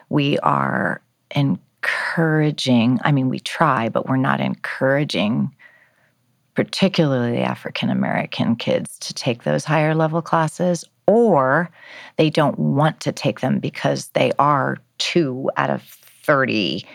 we 0.08 0.38
are 0.40 1.00
encouraging. 1.30 3.00
I 3.04 3.12
mean, 3.12 3.28
we 3.28 3.40
try, 3.40 3.88
but 3.88 4.08
we're 4.08 4.16
not 4.16 4.40
encouraging, 4.40 5.54
particularly 6.54 7.38
African 7.38 7.90
American 7.90 8.56
kids, 8.56 8.98
to 8.98 9.14
take 9.14 9.44
those 9.44 9.64
higher 9.64 9.94
level 9.94 10.20
classes, 10.20 10.84
or 11.06 11.70
they 12.16 12.30
don't 12.30 12.58
want 12.58 13.00
to 13.00 13.12
take 13.12 13.40
them 13.40 13.58
because 13.58 14.08
they 14.08 14.32
are 14.38 14.78
two 14.98 15.50
out 15.56 15.70
of 15.70 15.82
30 15.82 16.86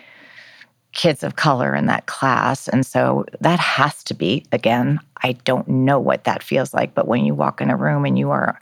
kids 0.94 1.24
of 1.24 1.36
color 1.36 1.76
in 1.76 1.86
that 1.86 2.08
class. 2.08 2.68
And 2.68 2.86
so 2.86 3.26
that 3.42 3.60
has 3.60 4.04
to 4.06 4.14
be, 4.14 4.44
again, 4.52 5.00
I 5.24 5.34
don't 5.34 5.68
know 5.68 6.00
what 6.00 6.24
that 6.24 6.44
feels 6.44 6.74
like, 6.74 6.96
but 6.96 7.08
when 7.08 7.26
you 7.26 7.36
walk 7.36 7.62
in 7.62 7.70
a 7.70 7.78
room 7.78 8.06
and 8.06 8.18
you 8.18 8.32
are 8.32 8.60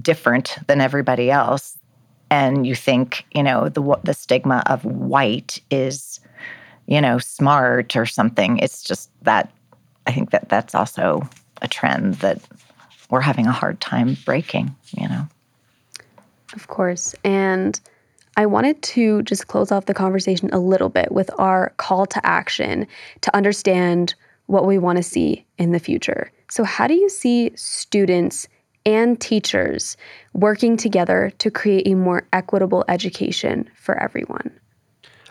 different 0.00 0.56
than 0.66 0.80
everybody 0.80 1.30
else, 1.30 1.76
and 2.30 2.66
you 2.66 2.74
think, 2.74 3.24
you 3.32 3.42
know, 3.42 3.68
the 3.68 3.98
the 4.04 4.14
stigma 4.14 4.62
of 4.66 4.84
white 4.84 5.60
is, 5.70 6.20
you 6.86 7.00
know, 7.00 7.18
smart 7.18 7.96
or 7.96 8.06
something. 8.06 8.58
It's 8.58 8.82
just 8.82 9.10
that 9.22 9.50
I 10.06 10.12
think 10.12 10.30
that 10.30 10.48
that's 10.48 10.74
also 10.74 11.28
a 11.62 11.68
trend 11.68 12.14
that 12.16 12.40
we're 13.10 13.20
having 13.20 13.46
a 13.46 13.52
hard 13.52 13.80
time 13.80 14.16
breaking, 14.24 14.74
you 14.96 15.08
know. 15.08 15.28
Of 16.54 16.68
course. 16.68 17.14
And 17.24 17.78
I 18.36 18.46
wanted 18.46 18.80
to 18.82 19.22
just 19.22 19.48
close 19.48 19.72
off 19.72 19.86
the 19.86 19.94
conversation 19.94 20.48
a 20.52 20.58
little 20.58 20.88
bit 20.88 21.12
with 21.12 21.30
our 21.38 21.72
call 21.76 22.06
to 22.06 22.24
action 22.26 22.86
to 23.22 23.36
understand 23.36 24.14
what 24.46 24.66
we 24.66 24.78
want 24.78 24.96
to 24.96 25.02
see 25.02 25.44
in 25.58 25.72
the 25.72 25.78
future. 25.78 26.30
So, 26.50 26.64
how 26.64 26.86
do 26.86 26.94
you 26.94 27.08
see 27.08 27.52
students 27.54 28.48
and 28.86 29.20
teachers 29.20 29.96
working 30.32 30.76
together 30.76 31.30
to 31.38 31.50
create 31.50 31.86
a 31.86 31.94
more 31.94 32.26
equitable 32.32 32.84
education 32.88 33.68
for 33.74 34.00
everyone? 34.02 34.50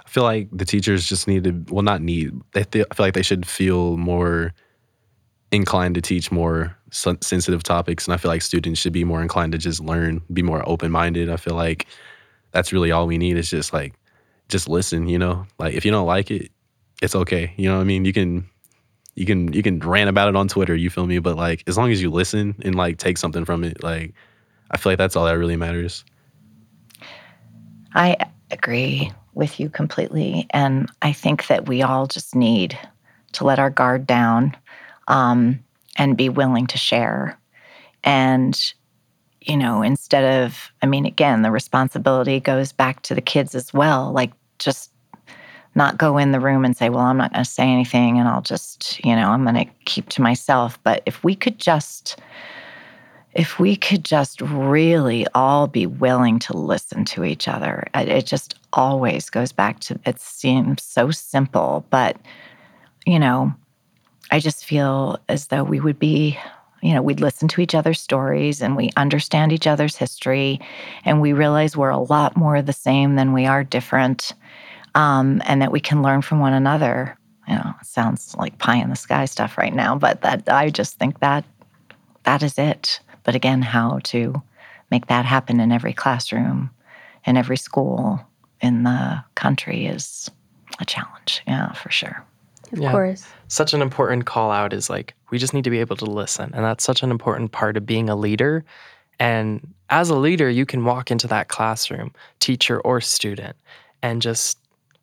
I 0.06 0.10
feel 0.10 0.24
like 0.24 0.50
the 0.52 0.66
teachers 0.66 1.08
just 1.08 1.28
need 1.28 1.44
to, 1.46 1.66
well, 1.70 1.84
not 1.84 2.02
need, 2.02 2.32
they 2.54 2.64
feel, 2.64 2.86
I 2.92 2.94
feel 2.94 3.06
like 3.06 3.14
they 3.14 3.24
should 3.24 3.48
feel 3.48 3.98
more 3.98 4.54
inclined 5.52 5.96
to 5.96 6.02
teach 6.02 6.32
more 6.32 6.77
sensitive 6.92 7.64
topics. 7.64 8.06
And 8.06 8.14
I 8.14 8.18
feel 8.18 8.30
like 8.30 8.42
students 8.42 8.80
should 8.80 8.94
be 8.94 9.04
more 9.04 9.22
inclined 9.22 9.52
to 9.52 9.58
just 9.58 9.80
learn, 9.80 10.22
be 10.34 10.42
more 10.42 10.68
open 10.68 10.92
minded. 10.92 11.30
I 11.30 11.38
feel 11.38 11.56
like 11.56 11.88
that's 12.52 12.72
really 12.72 12.92
all 12.92 13.08
we 13.08 13.18
need 13.18 13.38
is 13.38 13.50
just 13.50 13.74
like, 13.74 13.94
just 14.50 14.70
listen, 14.70 15.08
you 15.08 15.18
know? 15.18 15.46
Like, 15.60 15.74
if 15.74 15.84
you 15.84 15.92
don't 15.92 16.08
like 16.08 16.32
it, 16.32 16.52
it's 17.02 17.16
okay. 17.16 17.54
You 17.58 17.70
know 17.70 17.76
what 17.76 17.82
I 17.82 17.86
mean? 17.86 18.06
You 18.06 18.14
can, 18.14 18.50
you 19.16 19.26
can, 19.26 19.52
you 19.52 19.62
can 19.62 19.80
rant 19.80 20.10
about 20.10 20.30
it 20.30 20.36
on 20.36 20.48
Twitter, 20.48 20.76
you 20.76 20.90
feel 20.90 21.06
me? 21.06 21.20
But 21.20 21.36
like, 21.36 21.64
as 21.68 21.78
long 21.78 21.92
as 21.92 22.02
you 22.02 22.10
listen 22.10 22.56
and 22.62 22.76
like 22.76 22.98
take 22.98 23.18
something 23.18 23.46
from 23.46 23.64
it, 23.64 23.84
like, 23.84 24.14
I 24.72 24.78
feel 24.78 24.92
like 24.92 24.98
that's 24.98 25.16
all 25.16 25.26
that 25.26 25.38
really 25.38 25.58
matters. 25.58 26.06
I 27.94 28.16
agree 28.52 29.12
with 29.34 29.60
you 29.60 29.70
completely. 29.70 30.48
And 30.52 30.90
I 31.02 31.14
think 31.14 31.48
that 31.48 31.68
we 31.68 31.82
all 31.82 32.08
just 32.08 32.36
need 32.36 32.78
to 33.34 33.44
let 33.44 33.60
our 33.60 33.70
guard 33.70 34.08
down 34.08 34.56
um, 35.08 35.64
and 35.98 36.18
be 36.18 36.30
willing 36.30 36.68
to 36.68 36.78
share. 36.78 37.40
And, 38.04 38.74
you 39.42 39.58
know, 39.58 39.82
instead 39.82 40.44
of, 40.44 40.72
I 40.82 40.86
mean, 40.86 41.06
again, 41.06 41.42
the 41.42 41.52
responsibility 41.52 42.40
goes 42.40 42.72
back 42.72 43.02
to 43.04 43.16
the 43.16 43.22
kids 43.22 43.56
as 43.56 43.74
well. 43.74 44.12
Like, 44.12 44.32
just 44.60 44.92
not 45.76 45.98
go 45.98 46.18
in 46.18 46.32
the 46.32 46.40
room 46.40 46.66
and 46.66 46.76
say, 46.76 46.90
well, 46.90 47.02
I'm 47.02 47.18
not 47.18 47.34
going 47.34 47.44
to 47.44 47.50
say 47.50 47.64
anything 47.64 48.20
and 48.20 48.28
I'll 48.28 48.42
just, 48.42 49.04
you 49.06 49.16
know, 49.16 49.30
I'm 49.30 49.44
going 49.44 49.56
to 49.56 49.72
keep 49.86 50.10
to 50.10 50.22
myself. 50.22 50.82
But 50.84 51.04
if 51.06 51.24
we 51.24 51.36
could 51.36 51.60
just, 51.60 52.20
if 53.34 53.60
we 53.60 53.76
could 53.76 54.04
just 54.04 54.42
really 54.42 55.28
all 55.36 55.68
be 55.68 55.86
willing 55.86 56.40
to 56.40 56.58
listen 56.58 57.06
to 57.06 57.24
each 57.24 57.48
other, 57.48 57.88
it 57.94 58.26
just 58.26 58.56
always 58.74 59.30
goes 59.30 59.52
back 59.52 59.80
to 59.82 60.00
it 60.06 60.20
seems 60.20 60.82
so 60.82 61.12
simple, 61.12 61.86
but 61.92 62.18
you 63.06 63.20
know, 63.20 63.54
I 64.32 64.40
just 64.40 64.66
feel 64.66 65.20
as 65.30 65.48
though 65.48 65.64
we 65.64 65.80
would 65.80 66.00
be, 66.00 66.38
you 66.82 66.94
know, 66.94 67.02
we'd 67.02 67.22
listen 67.22 67.48
to 67.50 67.62
each 67.62 67.76
other's 67.76 68.00
stories 68.00 68.62
and 68.62 68.76
we 68.76 68.92
understand 68.98 69.52
each 69.52 69.68
other's 69.68 69.96
history 69.96 70.60
and 71.06 71.22
we 71.22 71.34
realize 71.34 71.78
we're 71.78 71.90
a 71.90 71.98
lot 71.98 72.36
more 72.36 72.62
the 72.62 72.74
same 72.74 73.16
than 73.16 73.34
we 73.34 73.46
are 73.46 73.64
different 73.64 74.34
um, 74.96 75.42
and 75.46 75.62
that 75.62 75.72
we 75.72 75.80
can 75.80 76.02
learn 76.02 76.22
from 76.22 76.40
one 76.40 76.54
another. 76.54 77.18
You 77.48 77.56
know, 77.56 77.74
sounds 77.82 78.36
like 78.36 78.58
pie 78.58 78.76
in 78.78 78.90
the 78.90 78.96
sky 78.96 79.26
stuff 79.26 79.58
right 79.58 79.74
now, 79.74 79.98
but 79.98 80.22
that 80.22 80.50
I 80.50 80.70
just 80.70 81.00
think 81.00 81.20
that 81.20 81.46
that 82.24 82.44
is 82.44 82.58
it. 82.58 83.00
But 83.24 83.36
again, 83.36 83.62
how 83.62 84.00
to 84.06 84.42
make 84.92 85.08
that 85.08 85.24
happen 85.26 85.62
in 85.62 85.72
every 85.72 85.94
classroom, 85.94 86.70
in 87.26 87.38
every 87.38 87.58
school 87.58 88.20
in 88.60 88.84
the 88.84 89.24
country 89.36 89.86
is 89.86 90.30
a 90.80 90.86
challenge. 90.86 91.42
Yeah, 91.48 91.72
for 91.72 91.90
sure. 91.90 92.27
Of 92.72 92.80
yeah. 92.80 92.92
course. 92.92 93.26
Such 93.48 93.74
an 93.74 93.82
important 93.82 94.26
call 94.26 94.52
out 94.52 94.74
is 94.74 94.90
like, 94.90 95.14
we 95.30 95.38
just 95.38 95.54
need 95.54 95.64
to 95.64 95.70
be 95.70 95.80
able 95.80 95.96
to 95.98 96.06
listen. 96.06 96.52
And 96.54 96.64
that's 96.64 96.84
such 96.84 97.04
an 97.04 97.12
important 97.12 97.52
part 97.52 97.78
of 97.78 97.86
being 97.86 98.10
a 98.10 98.16
leader. 98.16 98.64
And 99.20 99.74
as 99.90 100.10
a 100.10 100.16
leader, 100.16 100.50
you 100.50 100.66
can 100.66 100.84
walk 100.84 101.12
into 101.12 101.28
that 101.28 101.48
classroom, 101.48 102.14
teacher 102.40 102.80
or 102.82 103.02
student, 103.02 103.56
and 104.02 104.22
just 104.22 104.58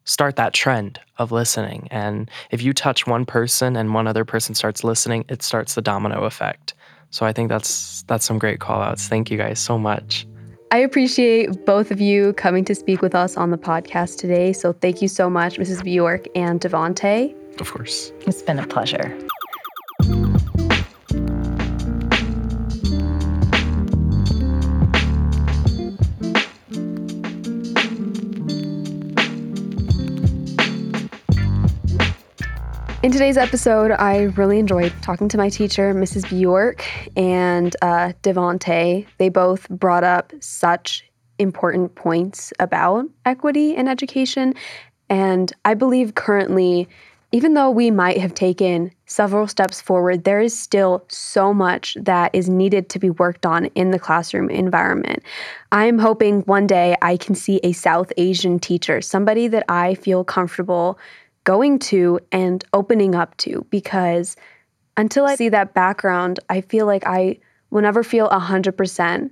start 0.04 0.36
that 0.36 0.52
trend 0.52 1.00
of 1.18 1.32
listening. 1.32 1.88
And 1.90 2.30
if 2.50 2.62
you 2.62 2.72
touch 2.72 3.06
one 3.06 3.24
person 3.24 3.76
and 3.76 3.94
one 3.94 4.06
other 4.06 4.24
person 4.24 4.54
starts 4.54 4.84
listening, 4.84 5.24
it 5.28 5.42
starts 5.42 5.74
the 5.74 5.82
domino 5.82 6.24
effect. 6.24 6.74
So 7.10 7.24
I 7.24 7.32
think 7.32 7.48
that's 7.48 8.02
that's 8.02 8.24
some 8.24 8.38
great 8.38 8.60
call 8.60 8.82
outs. 8.82 9.08
Thank 9.08 9.30
you 9.30 9.38
guys 9.38 9.60
so 9.60 9.78
much. 9.78 10.26
I 10.70 10.78
appreciate 10.78 11.64
both 11.64 11.92
of 11.92 12.00
you 12.00 12.32
coming 12.32 12.64
to 12.64 12.74
speak 12.74 13.00
with 13.00 13.14
us 13.14 13.36
on 13.36 13.50
the 13.50 13.58
podcast 13.58 14.18
today. 14.18 14.52
So 14.52 14.72
thank 14.72 15.00
you 15.00 15.06
so 15.06 15.30
much, 15.30 15.56
Mrs. 15.56 15.84
Bjork 15.84 16.26
and 16.34 16.60
Devonte. 16.60 17.32
Of 17.60 17.70
course. 17.70 18.12
It's 18.26 18.42
been 18.42 18.58
a 18.58 18.66
pleasure. 18.66 19.16
In 33.04 33.12
today's 33.12 33.36
episode, 33.36 33.90
I 33.90 34.32
really 34.34 34.58
enjoyed 34.58 34.90
talking 35.02 35.28
to 35.28 35.36
my 35.36 35.50
teacher, 35.50 35.92
Mrs. 35.92 36.28
Bjork, 36.30 36.84
and 37.18 37.76
uh, 37.82 38.14
Devonte. 38.22 39.06
They 39.18 39.28
both 39.28 39.68
brought 39.68 40.04
up 40.04 40.32
such 40.40 41.04
important 41.38 41.94
points 41.96 42.52
about 42.58 43.04
equity 43.26 43.76
in 43.76 43.88
education. 43.88 44.54
And 45.10 45.52
I 45.66 45.74
believe 45.74 46.14
currently, 46.14 46.88
even 47.34 47.54
though 47.54 47.68
we 47.68 47.90
might 47.90 48.18
have 48.18 48.32
taken 48.32 48.92
several 49.06 49.48
steps 49.48 49.80
forward, 49.80 50.22
there 50.22 50.40
is 50.40 50.56
still 50.56 51.04
so 51.08 51.52
much 51.52 51.96
that 52.00 52.32
is 52.32 52.48
needed 52.48 52.88
to 52.88 53.00
be 53.00 53.10
worked 53.10 53.44
on 53.44 53.66
in 53.74 53.90
the 53.90 53.98
classroom 53.98 54.48
environment. 54.48 55.20
I'm 55.72 55.98
hoping 55.98 56.42
one 56.42 56.68
day 56.68 56.94
I 57.02 57.16
can 57.16 57.34
see 57.34 57.58
a 57.64 57.72
South 57.72 58.12
Asian 58.16 58.60
teacher, 58.60 59.00
somebody 59.00 59.48
that 59.48 59.64
I 59.68 59.96
feel 59.96 60.22
comfortable 60.22 60.96
going 61.42 61.80
to 61.80 62.20
and 62.30 62.64
opening 62.72 63.16
up 63.16 63.36
to 63.38 63.66
because 63.68 64.36
until 64.96 65.26
I 65.26 65.34
see 65.34 65.48
that 65.48 65.74
background, 65.74 66.38
I 66.48 66.60
feel 66.60 66.86
like 66.86 67.04
I 67.04 67.40
will 67.70 67.82
never 67.82 68.04
feel 68.04 68.28
100% 68.28 69.30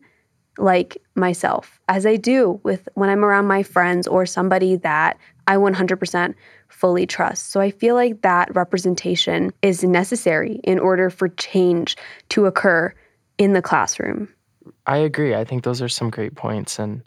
like 0.58 1.00
myself 1.14 1.80
as 1.88 2.04
I 2.04 2.16
do 2.16 2.60
with 2.64 2.88
when 2.94 3.08
I'm 3.08 3.24
around 3.24 3.46
my 3.46 3.62
friends 3.62 4.08
or 4.08 4.26
somebody 4.26 4.74
that 4.76 5.18
I 5.46 5.56
100% 5.56 6.34
fully 6.72 7.06
trust. 7.06 7.50
So 7.50 7.60
I 7.60 7.70
feel 7.70 7.94
like 7.94 8.22
that 8.22 8.54
representation 8.54 9.52
is 9.62 9.84
necessary 9.84 10.60
in 10.64 10.78
order 10.78 11.10
for 11.10 11.28
change 11.28 11.96
to 12.30 12.46
occur 12.46 12.92
in 13.38 13.52
the 13.52 13.62
classroom. 13.62 14.28
I 14.86 14.98
agree. 14.98 15.34
I 15.34 15.44
think 15.44 15.64
those 15.64 15.82
are 15.82 15.88
some 15.88 16.10
great 16.10 16.34
points 16.34 16.78
and 16.78 17.02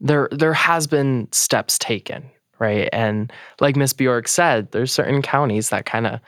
there 0.00 0.28
there 0.32 0.54
has 0.54 0.86
been 0.86 1.28
steps 1.30 1.78
taken 1.78 2.28
right? 2.62 2.88
And 2.92 3.32
like 3.60 3.74
Miss 3.74 3.92
Bjork 3.92 4.28
said, 4.28 4.70
there's 4.70 4.92
certain 4.92 5.20
counties 5.20 5.70
that 5.70 5.84
kind 5.84 6.06
of 6.06 6.20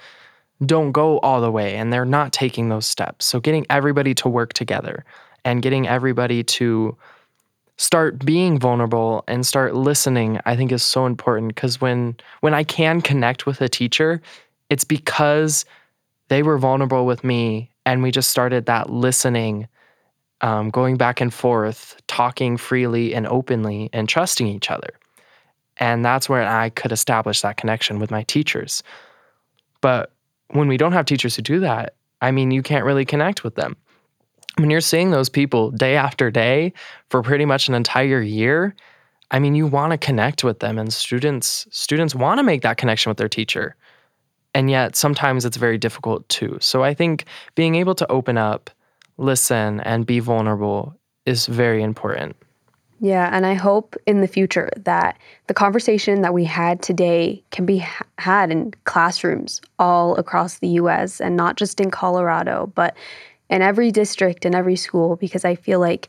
don't 0.66 0.90
go 0.90 1.20
all 1.20 1.40
the 1.40 1.50
way 1.50 1.77
and 1.77 1.92
they're 1.92 2.05
not 2.05 2.33
taking 2.33 2.68
those 2.68 2.87
steps. 2.87 3.24
So 3.24 3.38
getting 3.38 3.64
everybody 3.70 4.14
to 4.16 4.29
work 4.29 4.53
together 4.53 5.05
and 5.44 5.62
getting 5.62 5.87
everybody 5.87 6.42
to 6.42 6.96
start 7.76 8.24
being 8.24 8.58
vulnerable 8.58 9.24
and 9.26 9.44
start 9.46 9.74
listening 9.74 10.38
I 10.46 10.56
think 10.56 10.70
is 10.70 10.82
so 10.82 11.06
important 11.06 11.54
because 11.54 11.80
when 11.80 12.16
when 12.40 12.54
I 12.54 12.64
can 12.64 13.00
connect 13.00 13.46
with 13.46 13.60
a 13.60 13.68
teacher, 13.68 14.20
it's 14.70 14.84
because 14.84 15.64
they 16.28 16.42
were 16.42 16.58
vulnerable 16.58 17.06
with 17.06 17.24
me 17.24 17.70
and 17.84 18.02
we 18.02 18.10
just 18.10 18.30
started 18.30 18.66
that 18.66 18.90
listening 18.90 19.68
um, 20.40 20.70
going 20.70 20.96
back 20.96 21.20
and 21.20 21.32
forth, 21.32 22.00
talking 22.06 22.56
freely 22.56 23.14
and 23.14 23.26
openly 23.26 23.88
and 23.92 24.08
trusting 24.08 24.46
each 24.46 24.70
other. 24.70 24.90
And 25.78 26.04
that's 26.04 26.28
where 26.28 26.46
I 26.46 26.70
could 26.70 26.92
establish 26.92 27.40
that 27.40 27.56
connection 27.56 27.98
with 27.98 28.10
my 28.10 28.22
teachers. 28.24 28.82
But 29.80 30.12
when 30.48 30.68
we 30.68 30.76
don't 30.76 30.92
have 30.92 31.06
teachers 31.06 31.34
who 31.37 31.42
do 31.42 31.60
that, 31.60 31.94
I 32.20 32.30
mean, 32.30 32.50
you 32.50 32.62
can't 32.62 32.84
really 32.84 33.04
connect 33.04 33.42
with 33.42 33.54
them. 33.54 33.76
When 34.56 34.70
you're 34.70 34.80
seeing 34.80 35.10
those 35.10 35.28
people 35.28 35.70
day 35.70 35.96
after 35.96 36.30
day 36.30 36.72
for 37.10 37.22
pretty 37.22 37.44
much 37.44 37.68
an 37.68 37.74
entire 37.74 38.20
year, 38.20 38.74
I 39.30 39.38
mean, 39.40 39.54
you 39.54 39.66
want 39.66 39.90
to 39.90 39.98
connect 39.98 40.44
with 40.44 40.60
them 40.60 40.78
and 40.78 40.92
students 40.92 41.66
students 41.70 42.14
want 42.14 42.38
to 42.38 42.44
make 42.44 42.62
that 42.62 42.76
connection 42.76 43.10
with 43.10 43.18
their 43.18 43.28
teacher. 43.28 43.74
And 44.54 44.70
yet 44.70 44.94
sometimes 44.94 45.44
it's 45.44 45.56
very 45.56 45.78
difficult 45.78 46.28
too. 46.28 46.58
So 46.60 46.84
I 46.84 46.94
think 46.94 47.24
being 47.56 47.74
able 47.74 47.96
to 47.96 48.10
open 48.10 48.38
up, 48.38 48.70
listen 49.16 49.80
and 49.80 50.06
be 50.06 50.20
vulnerable 50.20 50.94
is 51.26 51.46
very 51.46 51.82
important. 51.82 52.36
Yeah, 53.00 53.28
and 53.32 53.44
I 53.44 53.54
hope 53.54 53.96
in 54.06 54.20
the 54.20 54.28
future 54.28 54.70
that 54.76 55.18
the 55.48 55.54
conversation 55.54 56.22
that 56.22 56.32
we 56.32 56.44
had 56.44 56.80
today 56.80 57.42
can 57.50 57.66
be 57.66 57.78
ha- 57.78 58.06
had 58.18 58.50
in 58.50 58.72
classrooms 58.84 59.60
all 59.78 60.16
across 60.16 60.60
the 60.60 60.68
US 60.68 61.20
and 61.20 61.36
not 61.36 61.56
just 61.56 61.80
in 61.80 61.90
Colorado, 61.90 62.72
but 62.74 62.96
in 63.50 63.62
every 63.62 63.90
district 63.90 64.44
and 64.44 64.54
every 64.54 64.76
school, 64.76 65.16
because 65.16 65.44
I 65.44 65.54
feel 65.54 65.80
like 65.80 66.09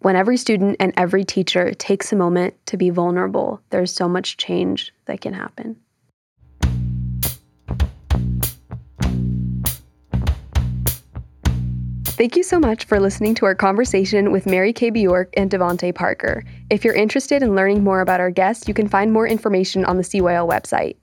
when 0.00 0.16
every 0.16 0.36
student 0.36 0.76
and 0.80 0.92
every 0.96 1.24
teacher 1.24 1.74
takes 1.74 2.12
a 2.12 2.16
moment 2.16 2.54
to 2.66 2.76
be 2.76 2.90
vulnerable, 2.90 3.60
there's 3.70 3.92
so 3.92 4.08
much 4.08 4.36
change 4.36 4.92
that 5.04 5.20
can 5.20 5.34
happen. 5.34 5.76
Thank 12.20 12.36
you 12.36 12.42
so 12.42 12.60
much 12.60 12.84
for 12.84 13.00
listening 13.00 13.34
to 13.36 13.46
our 13.46 13.54
conversation 13.54 14.30
with 14.30 14.44
Mary 14.44 14.74
Kaye 14.74 14.90
Bjork 14.90 15.32
and 15.38 15.50
Devonte 15.50 15.94
Parker. 15.94 16.44
If 16.68 16.84
you're 16.84 16.94
interested 16.94 17.42
in 17.42 17.56
learning 17.56 17.82
more 17.82 18.02
about 18.02 18.20
our 18.20 18.30
guests, 18.30 18.68
you 18.68 18.74
can 18.74 18.88
find 18.88 19.10
more 19.10 19.26
information 19.26 19.86
on 19.86 19.96
the 19.96 20.02
CYL 20.02 20.46
website. 20.46 20.96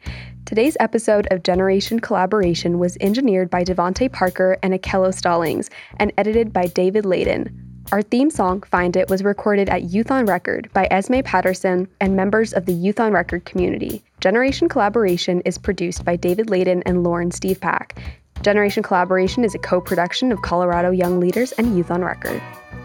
Today's 0.48 0.78
episode 0.80 1.28
of 1.30 1.44
Generation 1.44 2.00
Collaboration 2.00 2.80
was 2.80 2.98
engineered 3.02 3.50
by 3.50 3.66
Devonte 3.66 4.10
Parker 4.10 4.58
and 4.64 4.74
Akello 4.74 5.14
Stallings 5.14 5.70
and 5.98 6.14
edited 6.18 6.54
by 6.54 6.68
David 6.68 7.04
Ladon. 7.04 7.54
Our 7.92 8.02
theme 8.02 8.30
song, 8.30 8.62
Find 8.62 8.96
It, 8.96 9.10
was 9.10 9.26
recorded 9.26 9.68
at 9.68 9.92
Youth 9.92 10.10
on 10.10 10.26
Record 10.26 10.70
by 10.72 10.88
Esme 10.90 11.20
Patterson 11.20 11.90
and 12.00 12.16
members 12.16 12.54
of 12.54 12.66
the 12.66 12.72
Youth 12.72 13.02
on 13.02 13.12
Record 13.12 13.44
community. 13.44 14.02
Generation 14.22 14.70
Collaboration 14.70 15.42
is 15.42 15.58
produced 15.58 16.06
by 16.06 16.16
David 16.16 16.48
Ladon 16.48 16.82
and 16.86 17.04
Lauren 17.04 17.30
Steavpack. 17.30 17.98
Generation 18.42 18.84
Collaboration 18.84 19.44
is 19.44 19.56
a 19.56 19.60
co 19.60 19.82
production 19.82 20.32
of 20.32 20.42
Colorado 20.42 20.92
Young 20.92 21.20
Leaders 21.20 21.52
and 21.54 21.76
Youth 21.76 21.92
on 21.92 22.04
Record. 22.04 22.42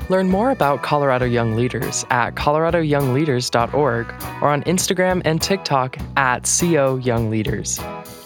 Learn 0.09 0.29
more 0.29 0.51
about 0.51 0.83
Colorado 0.83 1.25
Young 1.27 1.55
Leaders 1.57 2.05
at 2.11 2.35
coloradoyoungleaders.org 2.35 4.07
or 4.43 4.49
on 4.49 4.63
Instagram 4.65 5.23
and 5.25 5.41
TikTok 5.41 5.97
at 6.17 6.51
CO 6.61 6.97
Young 6.97 7.31
Leaders. 7.31 7.81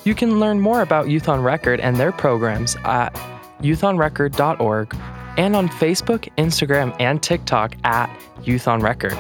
You 0.04 0.14
can 0.14 0.40
learn 0.40 0.60
more 0.60 0.82
about 0.82 1.08
Youth 1.08 1.28
on 1.28 1.42
Record 1.42 1.80
and 1.80 1.96
their 1.96 2.12
programs 2.12 2.76
at 2.84 3.12
youthonrecord.org 3.60 4.96
and 5.36 5.54
on 5.54 5.68
Facebook, 5.68 6.28
Instagram, 6.38 6.96
and 6.98 7.22
TikTok 7.22 7.76
at 7.84 8.08
Youth 8.42 8.68
on 8.68 8.80
Record. 8.80 9.16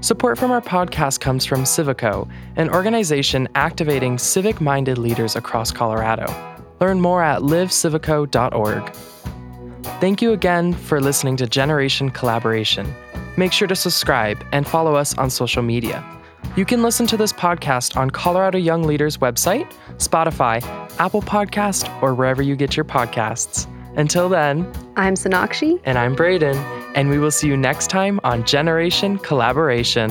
Support 0.00 0.38
from 0.38 0.50
our 0.50 0.60
podcast 0.60 1.20
comes 1.20 1.44
from 1.44 1.64
Civico, 1.64 2.28
an 2.56 2.70
organization 2.70 3.48
activating 3.54 4.18
civic 4.18 4.60
minded 4.60 4.98
leaders 4.98 5.34
across 5.36 5.72
Colorado. 5.72 6.53
Learn 6.80 7.00
more 7.00 7.22
at 7.22 7.42
livecivico.org. 7.42 8.94
Thank 10.00 10.22
you 10.22 10.32
again 10.32 10.72
for 10.72 11.00
listening 11.00 11.36
to 11.36 11.46
Generation 11.46 12.10
Collaboration. 12.10 12.92
Make 13.36 13.52
sure 13.52 13.68
to 13.68 13.76
subscribe 13.76 14.44
and 14.52 14.66
follow 14.66 14.94
us 14.94 15.16
on 15.18 15.30
social 15.30 15.62
media. 15.62 16.04
You 16.56 16.64
can 16.64 16.82
listen 16.82 17.06
to 17.08 17.16
this 17.16 17.32
podcast 17.32 17.96
on 17.96 18.10
Colorado 18.10 18.58
Young 18.58 18.84
Leaders 18.84 19.18
website, 19.18 19.70
Spotify, 19.96 20.62
Apple 20.98 21.22
Podcast, 21.22 21.90
or 22.02 22.14
wherever 22.14 22.42
you 22.42 22.54
get 22.54 22.76
your 22.76 22.84
podcasts. 22.84 23.66
Until 23.96 24.28
then, 24.28 24.70
I'm 24.96 25.14
Sonakshi. 25.14 25.80
And 25.84 25.98
I'm 25.98 26.14
Brayden. 26.14 26.56
And 26.94 27.08
we 27.10 27.18
will 27.18 27.30
see 27.30 27.48
you 27.48 27.56
next 27.56 27.88
time 27.90 28.20
on 28.24 28.44
Generation 28.44 29.18
Collaboration. 29.18 30.10